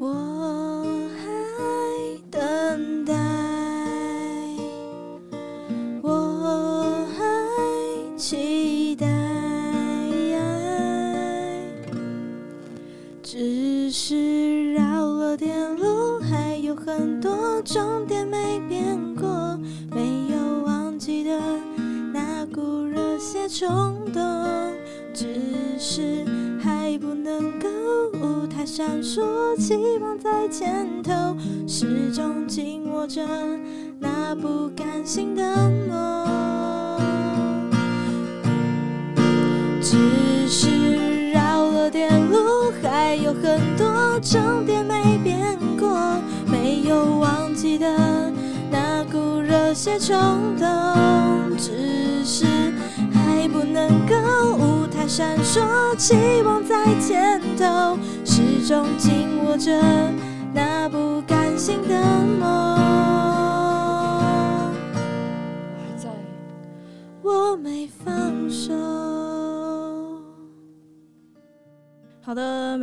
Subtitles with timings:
[0.00, 0.84] 我
[1.16, 1.26] 还
[2.30, 3.12] 等待，
[6.02, 9.06] 我还期待，
[13.24, 19.58] 只是绕了点路，还有很多终点没变过，
[19.90, 21.40] 没有忘记的
[22.12, 24.22] 那股热血冲动，
[25.12, 25.26] 只
[25.76, 26.24] 是
[26.62, 27.68] 还不能够。
[28.20, 29.22] 舞台闪烁，
[29.56, 29.87] 期望在
[30.58, 31.12] 前头，
[31.68, 33.24] 始终紧握着
[34.00, 36.98] 那不甘心的梦。
[39.80, 45.96] 只是绕了点路，还有很多终点没变过，
[46.50, 48.32] 没有忘记的
[48.68, 50.16] 那股热血冲
[50.56, 50.66] 动，
[51.56, 52.44] 只是
[53.12, 55.06] 还不能够舞台。
[55.06, 59.72] 闪烁，期望在前头，始终紧握着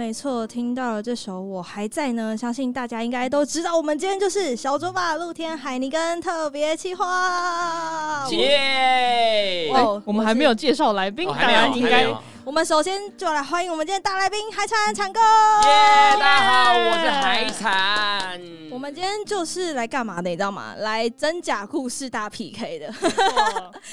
[0.05, 8.27] 没错，听到了这首《我还在》呢，相信大家应该都知道，我们今天就是小卓吧露天海尼根特别企划。
[8.29, 9.67] 耶！
[9.73, 12.05] 哦，我们还没有介绍来宾，当然应该。
[12.45, 15.19] 我们首先就来欢迎我们今天大来宾海产产哥。
[15.19, 16.15] 耶！
[16.19, 18.39] 大家好，我是海产。
[18.69, 20.75] 我们今天就是来干嘛的，你知道吗？
[20.77, 22.93] 来真假故事大 PK 的。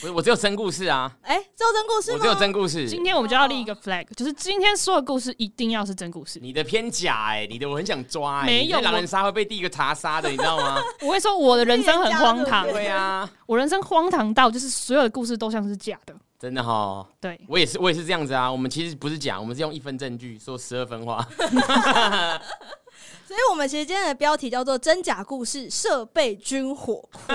[0.05, 1.11] 我我只有真故事啊。
[1.23, 2.19] 哎，只有真故事吗？
[2.19, 2.87] 我只有真故事。
[2.87, 6.39] 今天我们就要立一个 flag，就是今天说的故事一定要是真故事。
[6.39, 8.47] 你的偏假哎，你的我很想抓哎。
[8.47, 10.79] 没有狼人杀会被第一个查杀的，你知道吗？
[11.01, 12.71] 我会说我的人生很荒唐。
[12.71, 16.15] 对啊，我人生荒唐到就是所有的故事都像是假的。
[16.43, 18.51] 真的哈，对，我也是，我也是这样子啊。
[18.51, 21.25] 我们其实不是讲，我们是用一分证据说十二分话。
[21.39, 27.33] 所以，我们其实今天的标题叫做“真假故事设备军火库”。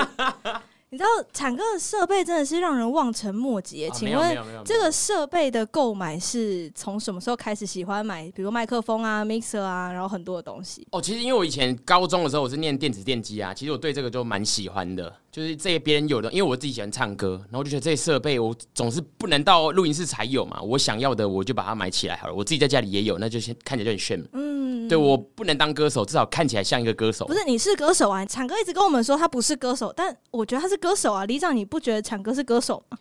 [0.91, 3.89] 你知道产哥的设备真的是让人望尘莫及。
[3.93, 8.29] 请问这个设备的购买是从什么时候开始喜欢买？
[8.31, 10.85] 比如麦克风啊、mixer 啊，然后很多的东西。
[10.91, 15.13] 哦，其实因为我以前高中的时候我是念电子电机啊，其实我对这个就蛮喜欢的。
[15.37, 20.59] 就是这些别人有的，因为我自己喜欢唱歌，然后我就觉得这些设备我总是不能到录音室才有嘛。
[20.63, 22.33] 我想要的我就把它买起来好了。
[22.33, 24.27] 我自己在家里也有，那就先看起来就很炫。
[24.33, 27.27] 嗯，对，我不能当歌手，至少看起来像一个歌手。
[27.27, 28.25] 不是，你是歌手啊！
[28.25, 31.23] 产哥一直跟我们说他不是歌手，但我觉得他是歌手啊。
[31.25, 32.97] 李长，你不觉得产哥是歌手吗？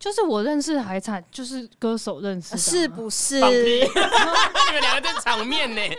[0.00, 3.38] 就是我认识海产，就是歌手认识的，是不是？
[3.38, 5.96] 你们两个在场面呢、欸。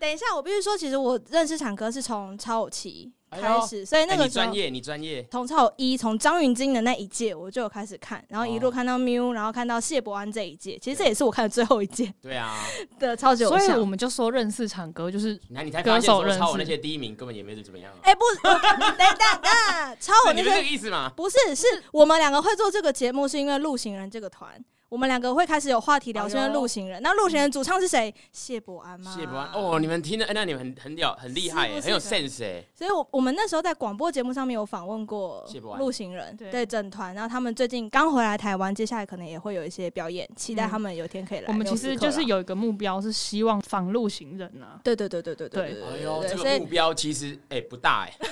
[0.00, 3.12] 等一下，我必须说，其实我认识产哥是从超偶期。
[3.40, 5.26] 开始，所以那个专业，你专业。
[5.30, 12.12] 从超一，从张云京的那一届我就有开始看，然后一路看到 Miu，然后看到谢伯安这一届，其实这也是我看的最后一届。
[12.22, 12.54] 对啊，
[12.98, 13.66] 的超级偶像。
[13.66, 17.92] 所以我们就说认识唱歌就是，那你才发现说超我那些第一名根本也没怎么样。
[18.02, 21.10] 哎，不， 等等等，超我那些，这个意思吗？
[21.16, 24.62] 不是，是我们两个会做这个节目，是因为陆行人这个团。
[24.94, 27.02] 我们两个会开始有话题聊，现在路行人。
[27.02, 28.14] 那路行人主唱是谁？
[28.30, 29.12] 谢伯安吗？
[29.18, 32.64] 谢伯安哦，你们听的，那你们很很屌，很厉害，很有 sense 哎。
[32.72, 35.44] 所以，我我们那时候在广播节目上面有访问过
[35.80, 37.12] 路行人，对整团。
[37.12, 41.46] 然后他们最近刚回来台湾，接下来可能也会有一些表演，期待他们有一天可以来。
[41.48, 44.78] 我们其实就是有一个目标，是希望访路行人呐。
[44.84, 45.62] 对对对对对对。
[45.82, 48.14] 哎呦，这个目标其实哎不大哎。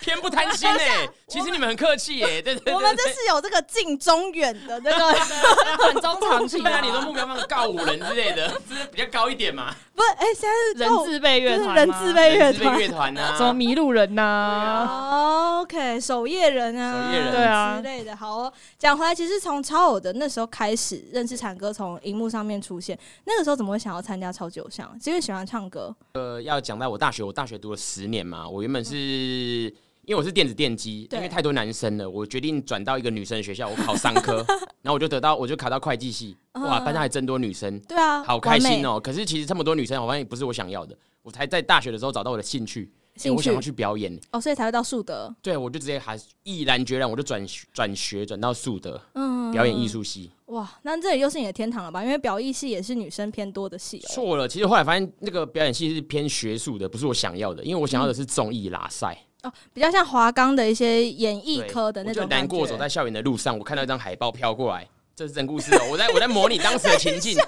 [0.00, 2.72] 偏不贪心哎， 其实你们很客气哎，对对。
[2.72, 5.09] 我们这是有这个近中远的这个
[5.78, 6.60] 短中长期。
[6.60, 9.74] 对啊，你的目标放告五人之类的， 是比较高一点嘛？
[9.94, 18.16] 不是，哎，现在是人字辈乐团，人字辈乐团，乐团啊，什么迷路人呐？OK，守夜人啊，守夜人对啊之类的。
[18.16, 24.90] 好，讲回来，其实从超偶的那时候开始认识产哥，从荧幕上面出现，那个时候怎么会想要参加超级偶像？
[25.02, 25.94] 是因为喜欢唱歌？
[26.14, 29.72] 呃，要讲到我大学，我大学读了十年嘛，我原本是。
[30.10, 33.68] 因为我是电子电机，因为太多男生了，我决定转到一个女生的学校。
[33.68, 34.44] 我考商科，
[34.82, 36.36] 然后我就得到，我就考到会计系。
[36.54, 38.98] 哇，班上还真多女生，对啊，好开心哦。
[38.98, 40.98] 可是其实这么多女生，我发现不是我想要的。
[41.22, 42.92] 我才在大学的时候找到我的兴趣，
[43.32, 45.32] 我想要去表演哦，所以才会到树德。
[45.40, 50.32] 对，我就直接还毅然决然，我就转转学转到树德，嗯，表演艺术系。
[50.46, 52.02] 哇，那这里又是你的天堂了吧？
[52.02, 54.00] 因为表艺系也是女生偏多的系。
[54.08, 59.16] 错了，其实后来发现那个表演系是偏学术的，不是我想要的，因为我想要的是综艺拉赛。
[59.42, 62.28] 哦，比较像华冈的一些演艺科的那种。
[62.28, 65.88] 难过，走在校园的路上，我看到一张海报飘过来，这是真故事哦。
[65.90, 67.36] 我在我在模拟当时的情境。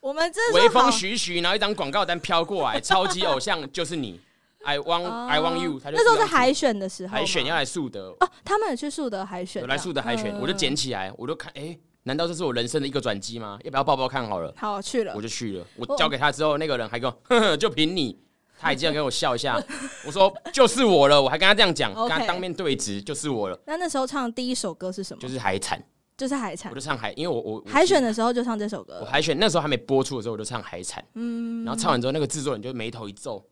[0.00, 4.20] 我们这微风徐徐，然后一张广告单飘过来，超级偶像就是你
[4.64, 5.80] ，I want I want you。
[5.84, 13.56] 那时候是海选的时候，海选要来树德哦，他们也去树德海选，有来树德海选，我就捡起来，我就看，哎，难道这是我人生的一个转机吗？
[13.62, 14.52] 要不要抱抱看好了？
[14.56, 15.64] 好，去了，我就去了。
[15.76, 18.18] 我交给他之后，那个人还跟我，呵呵，就凭你，
[18.62, 19.60] 他还这样给我笑一下。
[20.06, 23.58] 我说就是我了，我还跟他这样讲，跟他当面对质，就是我了。
[23.66, 25.20] 那那时候唱的第一首歌是什么？
[25.20, 25.82] 就是海产。
[26.14, 28.98] 就是海产，我就唱海，因为我我海选的时候就唱这首歌。
[29.00, 31.02] 我海选那时候还没播出的时候，我就唱海产。
[31.14, 33.44] 嗯，然后唱完之后，那个制作人就眉头一皱，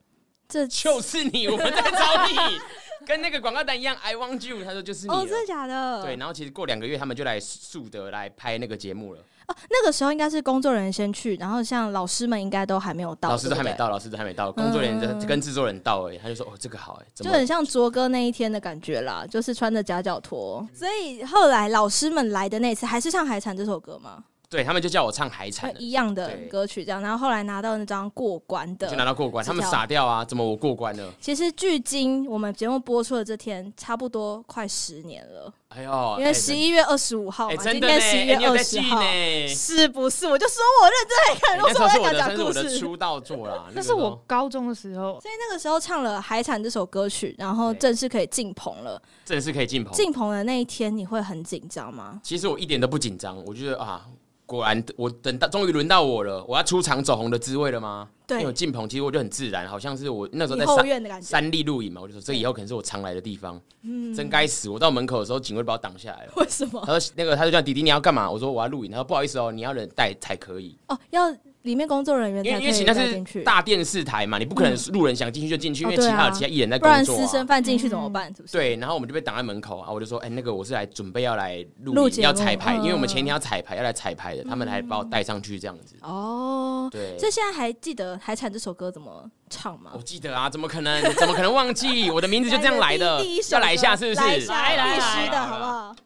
[0.47, 2.37] 这就是你，我们在找你，
[3.07, 4.63] 跟那个广告单一样，I want you。
[4.63, 5.13] 他说就是你。
[5.13, 6.03] 哦，真的假的？
[6.03, 9.25] 对，然后其实过两个月，他们就来树德来拍那个节目了。
[9.51, 16.19] 哦，那个时候应该是工作人员先去，然后像老师们应该都还没有到，老师都还没到，老师都还没到，工作人员跟制作人到而已。
[16.19, 24.23] 他就说：“哦，这个好哎，就很像卓哥那一天的感觉啦，就是穿着夹脚拖。”所以后来老师们来的那次，还是唱《海产》这首歌吗？
[24.51, 31.09] 对，他们就叫我唱《海产》一样的歌曲，这样，然后后来拿到那张过关的，就拿到过关，他们傻掉啊，怎么我过关了？
[31.21, 35.55] 其实距今我们节目播出的这天，差不多快十年了。
[35.69, 39.01] 哎呦，因为十一月二十五号嘛，今天十一月二十号，
[39.47, 40.27] 是不是？
[40.27, 42.77] 我就说我认真在看，我说我在讲讲故事。
[42.77, 49.01] 出道作啦，那是我高中的时候，所以那个时候唱了《海产》这首歌曲，然后正式可以进棚了。
[49.25, 52.21] 正式可以进棚，进棚的那一天，你会很紧张吗？
[52.25, 54.05] 其实我一点都不紧张，我觉得啊。
[54.51, 58.09] 果然，我等到终于轮到我了，我要出场走红的滋味了吗？
[58.27, 63.61] 对，因为进棚其实我就很自然，好像是我那时候在三三立录影嘛，我就说这以后可能是我常来的地方。
[63.83, 64.69] 嗯，真该死！
[64.69, 66.33] 我到门口的时候，警卫把我挡下来了。
[66.37, 66.83] 为什么？
[66.85, 68.29] 他说那个他就叫弟弟，你要干嘛？
[68.29, 68.91] 我说我要录影。
[68.91, 70.77] 他说不好意思哦，你要人带才可以。
[70.89, 71.33] 哦，要。
[71.63, 78.35] 里面工作人员，因为因为那是大电视台嘛，你不可能路人想进去就进去，因为其他有其他艺人在工作，不然私生饭进去怎么办？
[78.35, 78.53] 是不是？
[78.53, 85.97] 对，然后我们就被挡在门口啊，我就说，哎，那个我是来准备要来录影，要彩排，因为我们前一天要彩排，要来彩排的，他们还把我带上去这样子。
[86.01, 89.91] 哦，对，所以现在还记得《海产》这首歌怎么唱吗？
[89.95, 91.03] 我记得啊，怎么可能？
[91.15, 92.11] 怎么可能忘记？
[92.11, 93.23] 我的名字就这样来的，
[93.53, 94.47] 要来一下是不是？
[94.47, 95.97] 来来来，的好不好？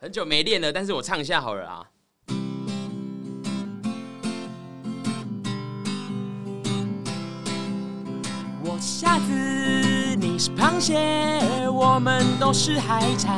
[0.00, 1.84] 很久没练了，但是我唱一下好了啊。
[8.80, 9.32] 虾子，
[10.16, 13.36] 你是螃蟹，我们都是海产。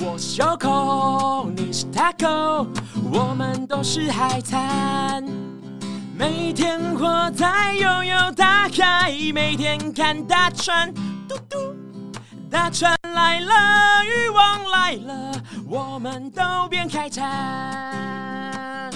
[0.00, 2.66] 我是小口，你是 taco，
[3.10, 5.24] 我们都是海产。
[6.14, 10.92] 每天活在悠悠大海，每天看大船，
[11.26, 11.56] 嘟嘟，
[12.50, 15.32] 大船来了，渔网来了，
[15.66, 18.90] 我们都变海产。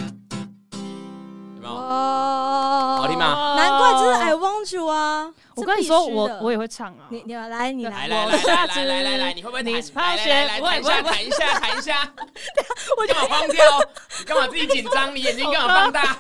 [1.67, 3.55] 哦，好听吗？
[3.57, 4.37] 难怪这是
[4.73, 5.33] you 啊！
[5.55, 7.07] 我跟你说，我我也会唱啊！
[7.11, 9.63] 你你来，你来，来来来来来来来，你会不会？
[9.63, 9.81] 你来
[10.27, 12.13] 来来，弹一下，弹一下， 弹一下！
[12.97, 13.65] 我干嘛慌掉？
[14.19, 15.15] 你干嘛自己紧张？
[15.15, 16.19] 你眼睛干嘛放大？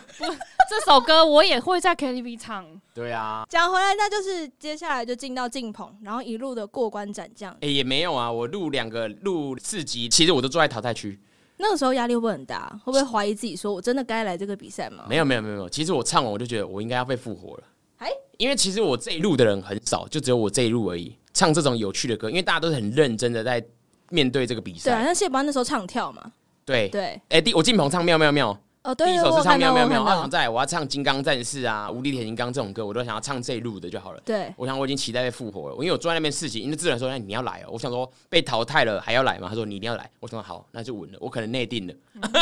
[0.70, 2.66] 这首歌我也会在 KTV 唱。
[2.94, 7.52] 对啊，讲回来，那就是接下来就进到进棚，然后一路的过关斩将。
[7.60, 11.20] 哎，也没有啊，我录两个，录四集，其实我都坐在淘汰区。
[11.56, 12.68] 那个时候压力会不会很大？
[12.84, 13.54] 会不会怀疑自己？
[13.56, 15.04] 说我真的该来这个比赛吗？
[15.08, 17.62] 没有没有没有没有，其实我唱完我就觉得我应该要被复活了。
[18.04, 21.16] 哎，因为其实我这一路的人很少，就只有我这一路而已。
[21.32, 23.64] 唱这种有趣的歌，因为大家都是很认真的在
[24.10, 24.90] 面对这个比赛。
[24.90, 26.30] 对啊，那谢宝那时候唱跳嘛。
[26.64, 28.56] 对对，哎，第我进棚唱妙妙妙。
[28.84, 34.20] 哦，对，第一首是唱喵喵喵，我想再我要唱金刚战士啊，无敌铁金刚这种歌，我都想要唱这一路的就好了。
[34.26, 39.48] 对，我想我已经期待被复活了，因为我坐在那边试镜，因为自然说那你要来哦，我想说被淘汰了还要来吗？
[39.48, 41.94] 他说你一定要来，我说好，那就稳了，我可能内定了，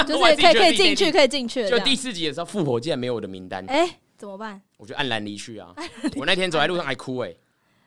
[0.05, 1.70] 就是 可以可以进去，可以进去。
[1.70, 3.88] 就第四集的时候复活竟然没有我的名单，哎，
[4.23, 4.63] 怎么办？
[4.77, 5.75] 我就黯然离去啊！
[6.15, 7.35] 我那天走在路上还哭哎，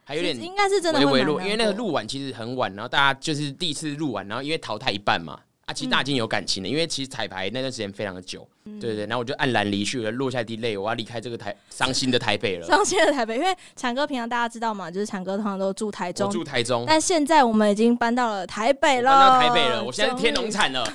[0.04, 5.40] 还有点应该是真的微微录，因为那个录完其实很晚，然后大家就是第一次录完，然后因为淘汰一半嘛。
[5.66, 8.48] 啊，其实大家已经有感情了，因为其实彩排那段时间非常的久，
[8.80, 12.68] 对对，然后我就黯然离去了，落下一滴泪，我要离开这个台伤心的台北了。
[12.68, 20.86] 伤心的台北，因为强哥平常大家知道嘛，就是强哥通常都住台中，住台中，但现在我们已经搬到了台北了，搬到台北了，我现在是天龙产了，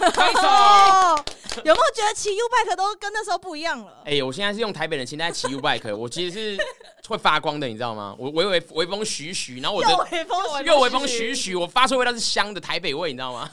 [1.64, 4.02] 有没有觉得骑 U bike 都跟那时候不一样了？
[4.04, 6.64] 哎，我现在是用台北人心态骑 U bike， 我其实是
[7.08, 8.14] 会发光的，你知道吗？
[8.16, 9.90] 我微微微风徐徐，然后我的
[10.64, 13.50] 又微风徐徐，我发出味道是香的台北味，你知道吗？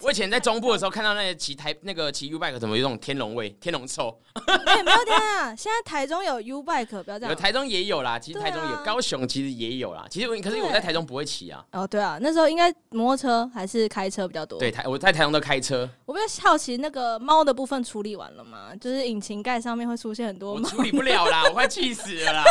[0.00, 4.18] 我以前在中部的时候，看到那些骑台那个骑 U bike 怎么有种天龙味、天龙臭？
[4.46, 5.54] 哎，没有天啊！
[5.54, 7.36] 现在台中有 U bike，不要这样。
[7.36, 10.06] 台中也有啦，其实台中有，高雄其实也有啦。
[10.10, 11.64] 其实我可是我在台中不会骑啊。
[11.72, 14.58] 哦，对啊，那时候应该摩托车还是开车比较多。
[14.58, 15.88] 对，台我在台中都开车。
[16.06, 18.70] 我比较好奇那个猫的部分处理完了吗？
[18.80, 20.62] 就是引擎盖上面会出现很多猫。
[20.62, 22.44] 我处理不了啦， 我快气死了啦！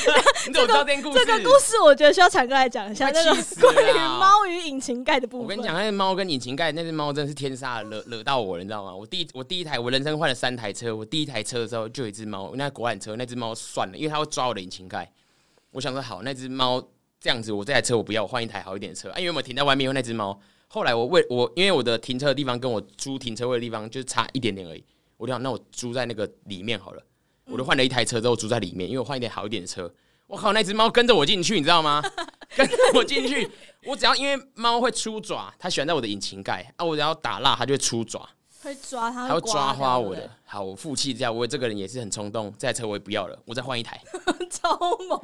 [0.46, 1.24] 你怎么知道这故事？
[1.24, 5.44] 这个故事我觉得需要强哥来讲一下，那个关于猫与引擎盖的部分。
[5.44, 7.38] 我跟你讲，那个猫跟引擎盖，那只猫真的是。
[7.38, 8.92] 天杀，惹惹到我了，你知道吗？
[8.92, 15.08] 我第一我第一台我人生换了三台车，我第一台车的时候就有一只猫，那国产车那只猫算了，因为它会抓我的引擎盖。
[15.70, 16.82] 我想说好，那只猫
[17.20, 19.08] 这样子，我这台车我不要，我换一台好一点的车。
[19.10, 20.36] 啊，因为我停在外面，因为那只猫
[20.66, 24.84] 后来我为我因为我的停车的地方跟我租停车位的地方就差一点点而已，
[25.16, 27.02] 我就想那我租在那个里面好了。
[27.44, 29.88] 我就换了一台车之后租在里面，因为我换一点好一点的车。
[30.28, 32.00] 我靠，那只猫跟着我进去，你知道吗？
[32.54, 33.50] 跟着我进去，
[33.84, 38.28] 我只要因为猫会出爪，它喜欢在我的引擎盖啊，我只要打蜡，它就会出爪，
[38.62, 40.30] 会抓它，它会抓花我的。
[40.44, 44.00] 好，我负气这样，我这个人也是很冲动，这台车我也不要了，我再换一台，
[44.50, 45.20] 超猛，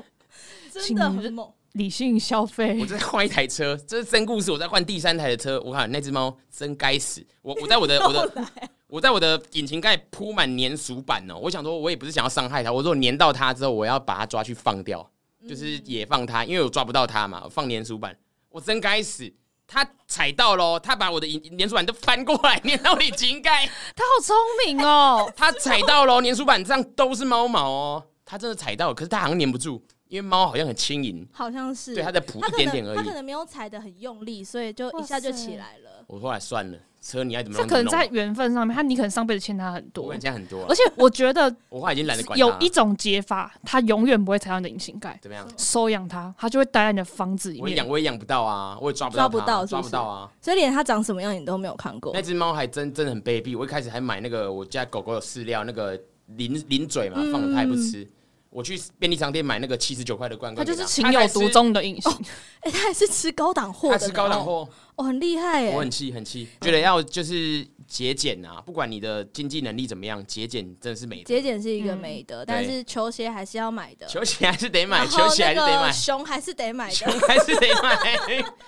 [0.73, 2.79] 真的很猛，理性消费。
[2.81, 4.51] 我再换一台车，这是真故事。
[4.51, 7.23] 我再换第三台的车，我看那只猫真该死。
[7.43, 8.47] 我我在我的我的。
[8.87, 15.11] 我在我的引擎盖铺满粘鼠板哦，我想说，我也不是想要伤害它，我说粘到它之后，我要把它抓去放掉，
[15.49, 18.17] 就是也放它，因为我抓不到它嘛，我放粘鼠板，
[18.51, 19.33] 我真该死，
[19.67, 21.27] 它踩到喽，它把我的
[21.59, 29.83] 粘鼠板都翻过来粘到引擎盖， 它好聪明哦， 它踩到喽，粘鼠板上都是猫毛哦，它真的踩到，可是它好像粘不住，
[30.15, 36.79] 因为猫好像很轻盈，好像是，对，它在扑一点点而已，它可能没有踩的很用力，所以就一下就起来了，我后来算了。
[37.03, 37.67] 车你爱怎么弄？
[37.67, 40.67] 这可能在缘分上面，他你可能上辈子欠他很多，我欠很多、啊。
[40.69, 42.39] 而且我觉得， 我话已经懒得管。
[42.39, 45.19] 有一种解法，它永远不会踩到你的引擎盖。
[45.21, 45.47] 怎么样？
[45.59, 47.65] 收养它，它就会待在你的房子里面。
[47.65, 50.31] 我养我也养不到啊，我也抓不到，抓不到，抓不到啊。
[50.41, 52.13] 所以连它长什么样你都没有看过。
[52.15, 53.59] 那只猫还真真的很卑鄙。
[53.59, 58.03] 我一开始还买那个我家狗狗的饲料，那个零零嘴嘛，放了它也不吃。
[58.03, 58.09] 嗯
[58.55, 62.13] 我去便利商店买那个七十九块的罐罐，他就是情有独钟的隐形。
[62.61, 65.71] 哎，他还是吃高档货，他吃高档货，哦，很厉害哎。
[65.75, 71.25] 我很气，很气，觉得要就是节俭啊，不管你的经济能力怎么样，节俭真的是美德。
[71.25, 74.07] 节俭是一个美德，但是球鞋还是要买的。
[74.07, 77.99] 球鞋还是得买，球鞋还是得买，熊还是得买，熊还是得买。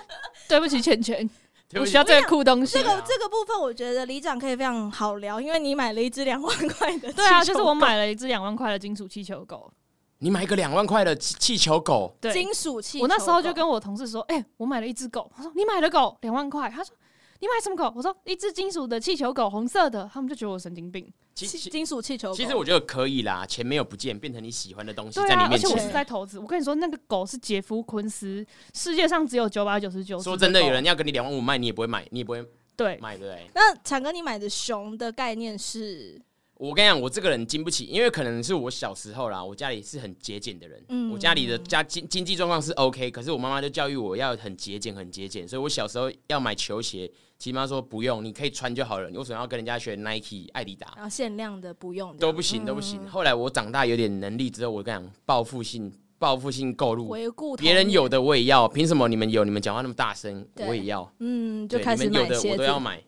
[0.50, 1.30] 对不起，钱钱，
[1.74, 2.78] 我需要这个酷东西。
[2.78, 7.12] 这个这个部分，我觉得里长可以非常好聊，因为你买了一只两万块的。
[7.12, 9.72] 对啊，就是我买了一只两万块的金属气球狗。
[10.18, 13.02] 你买一个两万块的气球狗，对，金属气。
[13.02, 16.96] 我那时候就跟我同事说：“哎、欸，我买了一只狗。”他说：“你买了狗两万块。”他说
[17.40, 21.12] ：“你买什么狗？”我说：“一只金属的气球狗，红色的。”他们就觉得我神经病。
[21.34, 25.52] 金金属气球狗，其实我觉得可以啦，钱没有不见，变成你喜欢的东西对、啊、在里面。
[25.52, 26.38] 而且我是在投资。
[26.38, 30.18] 我跟你说，那个狗是杰夫昆斯，世界上只有九百九十九。
[30.18, 32.42] 说真的，有人要跟你两万五卖，你也不会买，你也不会
[32.74, 33.50] 对买对，对。
[33.54, 36.20] 那强哥，你买的熊的概念是？
[36.54, 40.82] 我跟你讲，我这个人经不起，因为可能是我小时候啦，我家里是很节俭的人。
[40.88, 45.46] 嗯，我家里的家经经济状况是 OK，可是我妈妈就教育我要很节俭，很节俭。
[45.46, 49.10] 所以我小时候要买球鞋，其实妈说不用，你可以穿就好了。
[49.10, 50.88] 你为什么要跟人家学 Nike、艾迪达？
[50.96, 53.00] 然后限量的不用，都不行，都不行。
[53.04, 57.14] 嗯、后来我长大有点能力之后，我跟你讲，报复性、报复性购入，
[57.58, 58.66] 别人有的我也要。
[58.66, 59.44] 凭什么你们有？
[59.44, 61.10] 你们讲话那么大声，我也要。
[61.18, 63.02] 嗯，就开始买有的我都要买。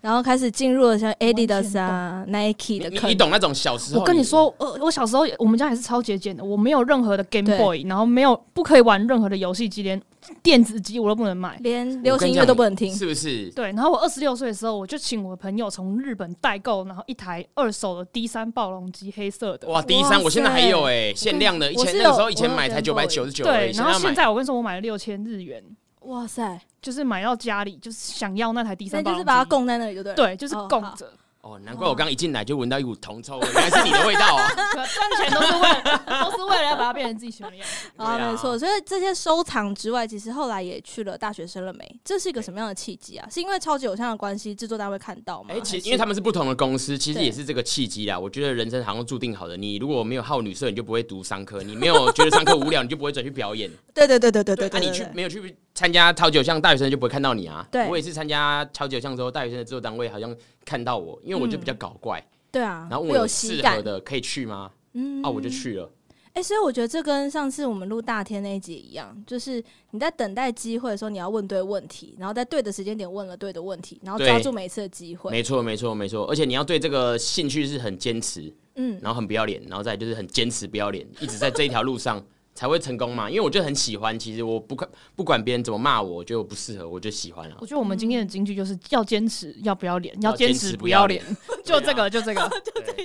[0.00, 3.08] 然后开始进入了像 Adidas 啊、Nike 的坑。
[3.08, 4.00] 你懂那种小时候？
[4.00, 9.98] 我跟你说，呃，我小时候我们家也是超节俭的，我没有任何的 Game Boy，然后没有不可以玩任何的游戏机，连
[10.42, 13.50] 电子机我都不能买，连流行音乐都不能听，是不是？
[13.50, 13.66] 对。
[13.72, 19.68] 然后我二十六岁的时候，我就请我的朋友从日本代购，然后一台二手的 D 三暴龙机，黑色的。
[19.68, 23.72] 哇，D 三我现在还有哎、欸，限量的，以前那个时候以前买才九百九十九，对。
[23.72, 25.62] 然后现在我跟你说，我买了六千日元。
[26.00, 26.60] 哇塞！
[26.82, 30.14] 就是买到家里，就是想要那台第三包，就是把它供在那里，就对？
[30.14, 31.10] 对，就是供着。
[31.44, 34.48] 哦，难怪我刚一进来就闻到一股铜臭味， 原来是你的味道啊！
[34.72, 37.90] 赚钱都是为了，都是为了要把它变成自己喜欢的样子。
[38.02, 38.58] 啊，没错。
[38.58, 42.00] 所以这些收藏之外，其实后来也去了大学生了没？
[42.02, 43.28] 这是一个什么样的契机啊？
[43.30, 45.50] 是因为超级偶像的关系，制作单位看到吗？
[45.54, 48.18] 哎，其实因为他们是不同的公司，其实也是这个契机啦。
[48.18, 53.70] 我觉得人生好像注定好的，你如果没有好女色，你就不会读商科；你没有觉得商科无聊，你就不会转去表演。
[53.92, 54.70] 对对对对对对。
[54.72, 57.66] 那你去没有去参加超级偶像，大学生就不会看到你啊？
[57.70, 62.24] 对，我也是参加超级偶像之后，大学生的制作单位好像看到我，因为我就比较搞怪。
[62.52, 64.70] 对啊，然后我有适合的可以去吗？
[64.92, 65.90] 嗯，啊，我就去了。
[66.28, 75.30] 哎、欸，所以我觉得这跟上次我们录大天那一集一样，就是你在等待机会的时候，你要问对问题，然后在对的时间点问了对的问题，然后抓住每一次的机会。
[75.30, 76.24] 没错，没错，没错。
[76.26, 82.24] 而且你要对这个兴趣是很坚持，嗯，然后很不要脸，然后再就是很坚持不要脸，一直在这一条路上。
[82.54, 84.16] 才会成功嘛，因为我就很喜欢。
[84.18, 87.56] 其实我不管，不管别人怎么骂我，我觉得我不适合，我就喜欢了。
[87.60, 91.22] 我觉得我们今天的金句就是要坚持，要不要脸，要坚持不要脸，
[91.64, 92.50] 就这个， 就这个，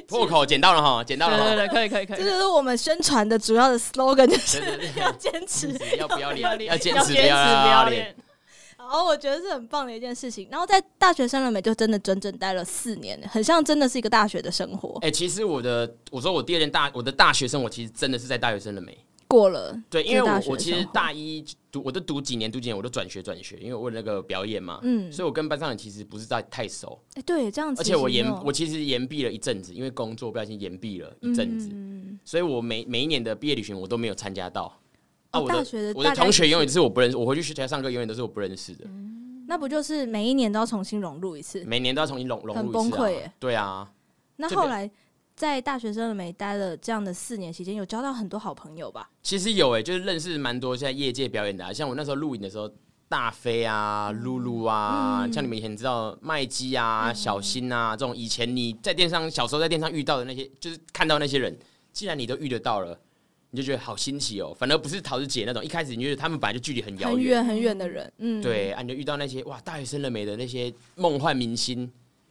[0.08, 1.38] 破口捡到了哈，捡到了。
[1.38, 2.18] 对对对，可以可以可以。
[2.18, 4.62] 这就是我们宣传的主要的 slogan，就是
[5.00, 8.16] 要坚持，要不要脸，要坚持不要脸。
[8.78, 10.48] 好，我觉得是很棒的一件事情。
[10.50, 14.98] 然后在大学生了没，就真的整整待了四年，很像真的是一个大学的生活。
[15.02, 18.98] 哎，其实我的，我说我第二年大，我的大学生，我其实真的是在大学生了没。
[19.30, 34.76] 过了，对，因为我我其实大一读，我都读几年读几年，我都转学转学，因为我为了那个表演嘛，嗯，所以我跟班上人其实不是在太熟，哎，对，这样子，而且我延我其实延毕了一阵子，因为工作不小心延毕了一阵子，嗯所以我每每一年的毕业旅行我都没有参加到，
[35.30, 38.86] 啊，我的我的同学永远是我不认识，我回去学校上课永远都是我不认识的，
[39.48, 41.64] 那不就是每一年都要重新融入一次？
[41.66, 43.32] 每年都要重新融融入一次、啊，很崩溃耶。
[43.38, 43.92] 对啊。
[44.42, 44.90] 那后来
[45.40, 49.10] 在大学生了没待了这样的四年期间，有交到很多好朋友吧？
[49.24, 52.70] 其实有诶、欸，就是认识蛮多现在业界表演的、啊，像我那时候录影的时候，
[53.08, 61.58] 大飞啊、露露啊，嗯、像你们以前知道麦基啊、嗯、小新啊这种，以前你在电视上小时候在电视上遇到的那些，就是看到那些人，
[61.94, 63.00] 既然你都遇得到了，
[63.52, 64.54] 你就觉得好新奇哦。
[64.60, 71.90] 反而不是桃子姐那种，一开始你觉得他们本来就距离很遥远、很远、很远的人，嗯，对啊，你就遇到那些哇，大学生了没的那些梦幻明星。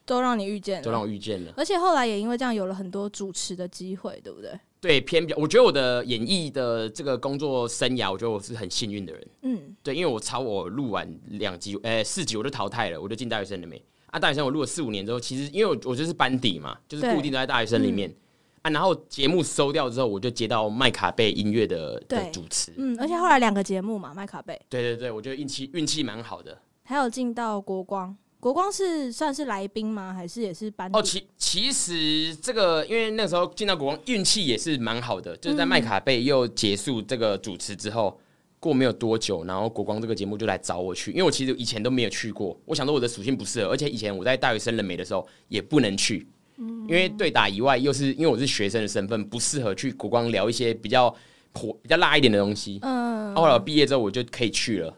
[0.09, 4.59] 都让你遇见了，都让我遇见了，而且后来也因为这样有了很多主持的机会，对不对？
[4.81, 9.29] 对，偏表，我觉得我的演艺的这个工作生涯，我觉得我是很幸运的人。
[9.43, 13.83] 嗯，对，因为我超我录完两集，呃，四集我就淘汰了，我就进大学生了没？
[14.07, 18.17] 啊，大学生我录了四五年之后，其实因为我我就是班底嘛，就是固定都在大学生里面、嗯、
[18.63, 28.17] 啊，然后节目收掉之后，我就接到麦卡贝音乐的的主持，嗯，而且后来两个节目嘛，麦卡贝，对对对，我觉得运气运气蛮好的，还有进到国光。
[28.41, 30.15] 国光是算是来宾吗？
[30.15, 30.97] 还是也是班底？
[30.97, 35.37] 哦，其其实这个，因为那个时候进到国光，运气也是蛮好的。
[35.39, 38.17] 就是在麦卡贝又结束这个主持之后，
[38.61, 41.11] 过没有多久，然后国光这个节目就来找我去。
[41.11, 46.25] 因为我其实以前都没有去过，我想说我的属性不适合，而且以前我在大学生人美的时候也不能去，
[46.59, 51.13] 嗯因为对打以外，又是因为我是学生的身份，不适合去国光聊一些比较
[51.55, 52.79] 火、比较辣一点的东西。
[52.83, 54.97] 嗯，后来我毕业之后，我就可以去了。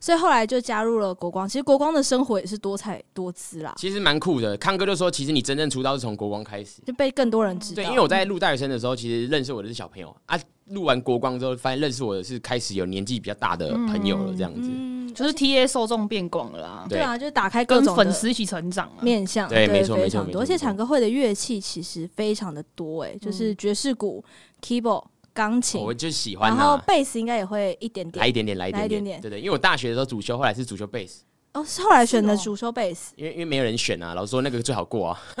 [0.00, 1.48] 所以后来就加入了国光。
[1.48, 3.74] 其实国光的生活也是多彩多姿啦。
[3.76, 4.56] 其实蛮酷的。
[4.56, 7.76] 康哥就说，其实你真正出道是从国光开始，就被更多人知道。
[7.76, 10.36] 对，因为我在录大学生的时候，其实认识我的是小朋友啊。
[10.70, 14.70] 录完国光之后，发现认识我的是开始有年纪比较大的朋友了，这样子。
[14.72, 16.86] 嗯，就是 T A 受众变广了啦。
[16.88, 19.48] 对啊，就是打开各种粉丝一起成长面向。
[19.48, 20.24] 对，没错没错。
[20.38, 24.24] 而且产歌会的乐器其实非常的多，哎，就是爵士鼓、
[24.62, 25.02] keyboard。
[25.32, 26.54] 钢琴，我就喜欢。
[26.54, 29.38] 然后贝斯应该也会一点点，来一点点，来一点点，对对。
[29.38, 31.22] 因为我大学的时候主修，后来是主修贝斯。
[31.54, 33.12] 哦，是后来选的主修贝斯。
[33.16, 35.20] 因为因为没有人选啊，老师说那个最好过啊。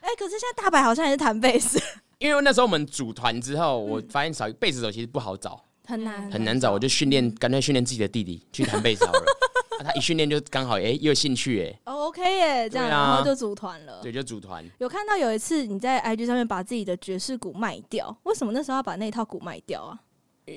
[0.00, 1.80] 哎，可是现在大白好像也是弹贝斯。
[2.18, 6.72] 因为那时候我们组团之后，我发现找贝斯手其实不好找，很难很难找。
[6.72, 9.24] 我就训练，干脆训练自己的弟弟去弹贝斯好了。
[9.82, 14.64] 他一训练就刚好，哎，又有兴趣，哎，OK，哎，这样然后就组团了，对，就组团。
[14.78, 19.98] 有看到有一次你在 IG 上面把自己的爵士鼓卖掉，为什么那时候要把那套鼓卖掉啊？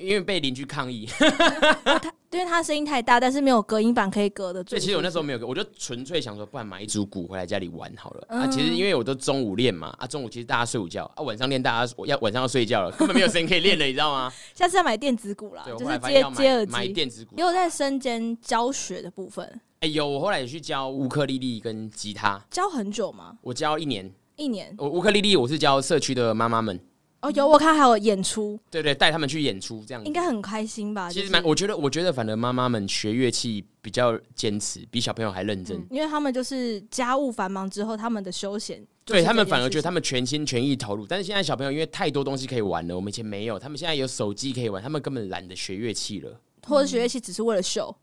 [0.02, 1.06] 因为被邻居抗议，
[1.84, 4.62] 他因为他声音太大，但是没有隔音板可以隔的。
[4.64, 8.26] 所以其实我那时候没有，我就纯粹想说，不然买一组鼓回来家里玩好了。
[8.28, 14.30] 啊，其实因为我都中午练嘛，啊，中午其实大家睡午觉，啊，晚上练大家要晚上要睡觉了， 根本没有时间可以练了，你知道吗？
[14.54, 17.34] 下次要买电子鼓了，就是接接耳机，买电子鼓。
[17.36, 23.38] 也有在身兼教学的部分，哎有，我后来也去教乌克丽丽跟吉他，教很久吗？
[23.40, 24.74] 我教一年，一年。
[24.76, 26.78] 我乌克丽丽我是教社区的妈妈们。
[27.22, 31.10] 哦，有我看还有演出，对对，带他们去演出这样子，应该很开心吧？
[31.10, 41.06] 其实蛮，我觉得，我觉得反正妈妈们学乐器比较坚持，比小朋友还认真，因为他们就是家务繁忙之后，他们的休闲，对他们反而觉得他们全心全意投入。
[41.06, 47.96] 但是现在小朋友因为太多东西可以玩了，我们以前没有，他们现在有手机可以玩，他们根本懒得学乐器了，或者学乐器只是为了秀，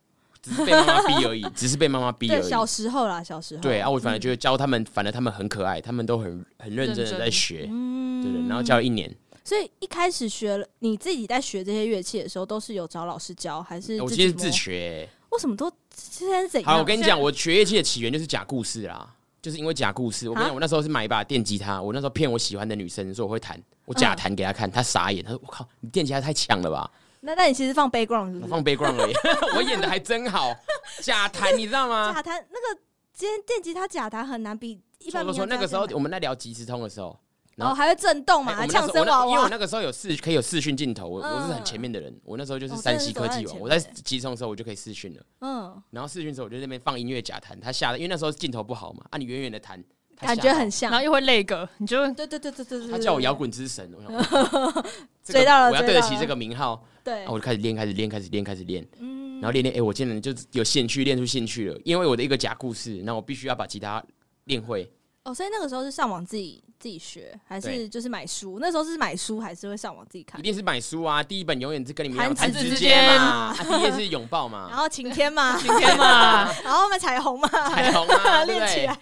[0.44, 2.50] 只是被妈妈逼而已，只是被妈妈逼而已。
[2.50, 9.10] 小时候啦，小时候，对啊，我反而觉得教他们，反而他们很可爱，他们都很很认真的在学，嗯，对对，然后教一年。
[9.46, 14.02] 所以一开始学了，你自己在学这些乐器的时候，都是有找老师教，还是？
[14.02, 15.10] 我其实自学、欸。
[15.30, 16.72] 为什么都现在是怎样？
[16.72, 20.30] 好，我跟你讲，我学乐器的起源就是假故事啦，就是因为假故事。
[20.30, 26.90] 我跟你讲，我那时候是买一把电吉他，我那时候骗我喜欢的女生说我会弹，我假弹给她看，她傻眼，她说：“我靠，你电吉他太强了吧？”
[27.24, 28.44] 那那你其实放 background 是不是？
[28.44, 29.14] 我放 background 而已，
[29.58, 30.54] 我演的还真好。
[31.02, 32.14] 假弹你知道吗？
[32.14, 32.82] 假弹那个
[33.14, 35.26] 今天电吉他假弹很难，比一般。
[35.26, 37.18] 我说那个时候我们在聊即时通的时候。
[37.56, 38.56] 然后还会震动嘛？
[38.56, 39.32] 还呛声娃娃。
[39.32, 42.12] 因为我那个时候有视可以有视讯镜头，我我是很前面的人。
[42.24, 45.22] 我那时候就是山西科技王，我在即时通的时候我就可以视讯了。
[45.42, 45.84] 嗯。
[45.92, 49.82] 然后视讯的时候我就在那边放音乐假弹，他吓的，因为那时候镜头不好嘛，啊，你远远的弹，
[50.20, 52.92] 感觉很像，然后又会那个，你就对对对对对对。
[52.92, 54.84] 他叫我摇滚之神，我想
[55.24, 56.84] 追到了，我要对得起这个名号。
[57.04, 57.20] 对。
[57.20, 58.88] 然后我就开始练，开始练，开始练，开始练。
[59.00, 59.42] 嗯。
[59.42, 64.04] 然后练练，哎，我竟然就有兴趣练出兴趣了，因为我的一个假故事，那我必须要把吉他
[64.46, 64.90] 练会。
[65.24, 68.58] 哦，所以那个时候是上网自己自己学，还是就是买书？
[68.60, 70.38] 那时候是买书，还是会上网自己看？
[70.38, 71.24] 一定是买书啊！
[71.24, 79.00] 第一本永远是跟你们一样，弹指之间嘛，第一页是拥抱嘛， 然后晴天嘛，晴天嘛， 然后我们彩虹嘛，彩虹嘛，练起来。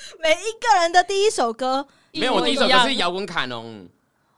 [0.22, 3.86] 每一个人的第一首歌，没有，我第一首歌是摇滚卡农。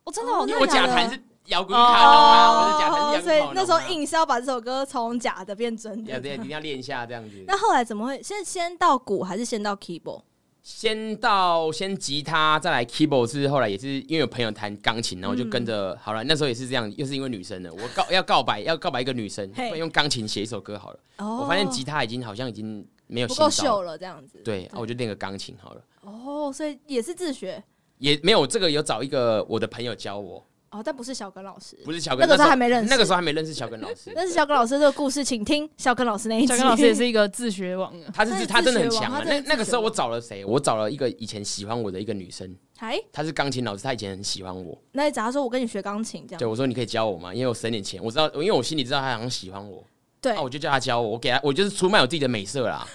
[0.05, 7.43] 我真的好，因为我假弹是摇滚卡农啊，我是假弹，所以那时候硬是要把这首歌从假的变真的，一定要练一下这样子。
[7.47, 10.23] 那后来怎么会先先到鼓，还是先到 keyboard？
[10.63, 16.23] 先到先吉他，再来 keyboard，是后来也是因为有朋友弹钢琴，然后就跟着、嗯、好了。
[16.25, 20.99] 那时候也是这样，又是因为女生的，我告要告白，要告白一个女生，用钢琴写一首歌好了。
[21.17, 24.39] 哦，我发现吉他已经好像已经没有不够秀了，这样子。
[24.45, 25.83] 对，啊，我就练个钢琴好了。
[26.03, 27.63] 哦，所以也是自学？
[27.99, 30.43] 也没有，这个有找一个我的朋友教我。
[30.71, 34.13] 哦，但不是小根老师，不是小根，那个时候还没认识，那个时候还没认识小根老师。
[34.15, 36.47] 但是小根老师这个故事，请听小根老师那一集。
[36.47, 39.21] 小根老师也是一个自学王啊， 他是他真的很强啊。
[39.27, 40.45] 那那个时候我找了谁？
[40.45, 44.79] 我找了一个以前喜欢我的一个女生，哎，她是钢琴老师，她以前很喜欢我。
[44.93, 46.39] 那你假如说我跟你学钢琴这样？
[46.39, 47.35] 对，我说你可以教我吗？
[47.35, 49.85] 因为我省点钱，我知道，因为我心里知道她好像喜欢我。
[50.21, 52.87] 对，那我就叫他教我，我给他，我就是出卖我自己的美色啦。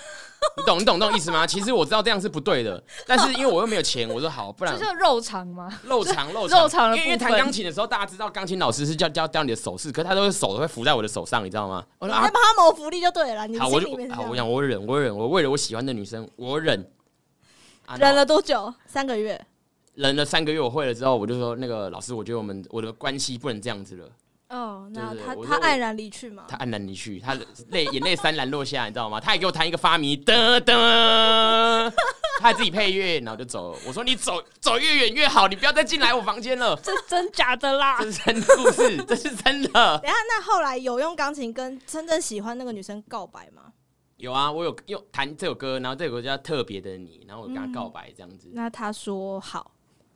[0.58, 1.48] 你懂你懂这种意思吗？
[1.48, 5.68] 其实我知道这样是不对的，但是因为我又没有钱，我说好，不然这是肉偿吗？
[5.86, 11.84] 肉偿肉肉偿，因为弹钢琴的时候，大家知道钢琴老师是教教教你的手势，可是他都是手都会扶在我的手上，你知道吗？
[11.98, 13.48] 我说啊，帮他谋福利就对了。
[13.48, 16.92] 你好，我就好，我讲我忍，我忍，我为了我喜欢的女生，我忍。
[17.98, 18.72] 忍了多久？
[18.86, 19.44] 三个月。
[19.96, 24.08] 忍了三个月，我会了之后，我就说那个老师，我觉得我们我的关系不能这样子了。
[24.50, 26.46] 哦，那他他黯然离去吗？
[26.48, 27.34] 他黯然离去，他
[27.70, 29.20] 泪眼泪潸然落下，你知道吗？
[29.20, 30.72] 他也给我弹一个发迷，噔噔，
[32.40, 33.80] 他还自己配乐，然后就走了。
[33.88, 36.76] 我说你走走越远越好，你不要再进来我房间了。
[36.84, 37.98] 这真假的啦？
[38.04, 39.70] 这是真故事，这是真的。
[39.72, 43.64] 等下，那后来有用钢琴跟真正喜欢那个女生告白吗？
[44.18, 48.50] 有啊，我有用弹这首歌，然后这首歌叫《特别的你》，然后我跟他告白这样子。
[48.54, 49.72] 那他说好，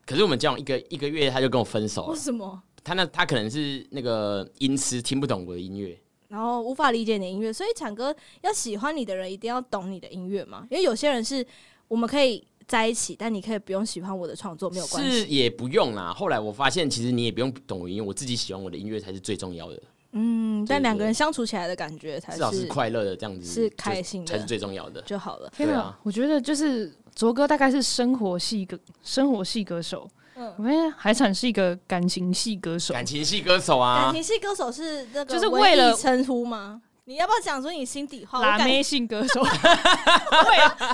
[0.06, 2.10] 可是我们交往一个一个月，他就跟我分手了。
[2.10, 2.62] 为什么？
[2.84, 10.68] 他那他可能是那个音痴，听不懂我的音乐，然后无法理解你的音乐，所以产哥要喜欢你的人一定要懂你的音乐嘛？
[10.70, 11.46] 因为有些人是
[11.88, 15.10] 我们可以在一起，但你可以不用喜欢我的创作，没有关系。
[15.10, 16.14] 是也不用啦。
[16.14, 19.82] 后来我发现，其实你也不用懂我音乐，我自己喜欢我的音乐才是最重要的。
[20.12, 25.52] 嗯，但两个人相处起来的感觉才是至少是快乐的，这样子是开心的，才是最重要的就好了。
[25.56, 30.10] 天啊，我觉得就是卓哥大概是生活系歌，生活系歌手。
[30.58, 36.82] 我发现海产是一个感情系歌手，感情系歌手啊，感情系歌手是那个就是为了称呼吗？
[37.06, 38.40] 你要不要讲出你心底话？
[38.40, 39.50] 辣妹性歌手， 为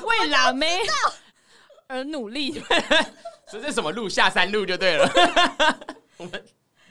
[0.07, 0.79] 为辣妹
[1.87, 2.53] 而努力，
[3.47, 4.07] 所以这是什么路？
[4.09, 5.09] 下山路就对了。
[6.17, 6.43] 我们。